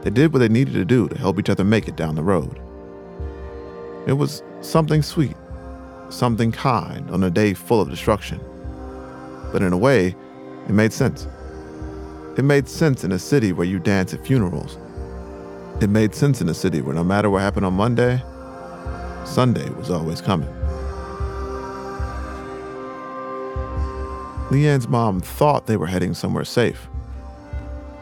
They 0.01 0.09
did 0.09 0.33
what 0.33 0.39
they 0.39 0.49
needed 0.49 0.73
to 0.73 0.85
do 0.85 1.09
to 1.09 1.17
help 1.17 1.39
each 1.39 1.49
other 1.49 1.63
make 1.63 1.87
it 1.87 1.95
down 1.95 2.15
the 2.15 2.23
road. 2.23 2.59
It 4.07 4.13
was 4.13 4.41
something 4.61 5.01
sweet, 5.01 5.35
something 6.09 6.51
kind 6.51 7.09
on 7.11 7.23
a 7.23 7.29
day 7.29 7.53
full 7.53 7.81
of 7.81 7.89
destruction. 7.89 8.39
But 9.51 9.61
in 9.61 9.73
a 9.73 9.77
way, 9.77 10.15
it 10.67 10.71
made 10.71 10.93
sense. 10.93 11.27
It 12.37 12.43
made 12.43 12.67
sense 12.67 13.03
in 13.03 13.11
a 13.11 13.19
city 13.19 13.51
where 13.51 13.67
you 13.67 13.79
dance 13.79 14.13
at 14.13 14.25
funerals. 14.25 14.77
It 15.81 15.89
made 15.89 16.15
sense 16.15 16.41
in 16.41 16.49
a 16.49 16.53
city 16.53 16.81
where 16.81 16.95
no 16.95 17.03
matter 17.03 17.29
what 17.29 17.41
happened 17.41 17.65
on 17.65 17.73
Monday, 17.73 18.21
Sunday 19.25 19.69
was 19.71 19.89
always 19.89 20.21
coming. 20.21 20.49
Leanne's 24.49 24.87
mom 24.87 25.21
thought 25.21 25.67
they 25.67 25.77
were 25.77 25.85
heading 25.85 26.15
somewhere 26.15 26.43
safe, 26.43 26.87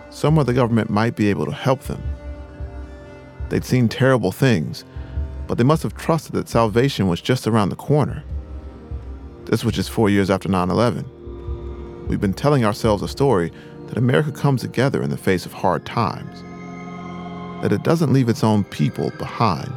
somewhere 0.09 0.45
the 0.45 0.53
government 0.53 0.89
might 0.89 1.17
be 1.17 1.29
able 1.29 1.45
to 1.45 1.51
help 1.51 1.81
them. 1.83 2.01
They'd 3.49 3.65
seen 3.65 3.89
terrible 3.89 4.31
things, 4.31 4.85
but 5.45 5.57
they 5.57 5.65
must 5.65 5.83
have 5.83 5.97
trusted 5.97 6.33
that 6.35 6.47
salvation 6.47 7.09
was 7.09 7.19
just 7.19 7.47
around 7.47 7.69
the 7.69 7.75
corner. 7.75 8.23
This 9.43 9.65
was 9.65 9.75
just 9.75 9.89
four 9.89 10.09
years 10.09 10.29
after 10.29 10.47
9 10.47 10.69
11. 10.69 12.07
We've 12.07 12.21
been 12.21 12.33
telling 12.33 12.63
ourselves 12.63 13.03
a 13.03 13.09
story 13.09 13.51
that 13.87 13.97
America 13.97 14.31
comes 14.31 14.61
together 14.61 15.03
in 15.03 15.09
the 15.09 15.17
face 15.17 15.45
of 15.45 15.51
hard 15.51 15.85
times, 15.85 16.43
that 17.61 17.73
it 17.73 17.83
doesn't 17.83 18.13
leave 18.13 18.29
its 18.29 18.43
own 18.45 18.63
people 18.63 19.11
behind. 19.17 19.73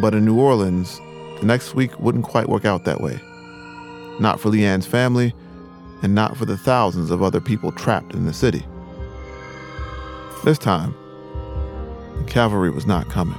But 0.00 0.14
in 0.14 0.24
New 0.24 0.40
Orleans, 0.40 0.98
the 1.40 1.46
next 1.46 1.74
week 1.74 1.98
wouldn't 2.00 2.24
quite 2.24 2.48
work 2.48 2.64
out 2.64 2.84
that 2.84 3.02
way 3.02 3.20
not 4.20 4.38
for 4.38 4.50
Leanne's 4.50 4.86
family, 4.86 5.34
and 6.02 6.14
not 6.14 6.36
for 6.36 6.44
the 6.44 6.56
thousands 6.56 7.10
of 7.10 7.22
other 7.22 7.40
people 7.40 7.72
trapped 7.72 8.14
in 8.14 8.26
the 8.26 8.32
city. 8.32 8.64
This 10.44 10.58
time, 10.58 10.94
the 12.16 12.24
cavalry 12.24 12.70
was 12.70 12.86
not 12.86 13.08
coming. 13.08 13.38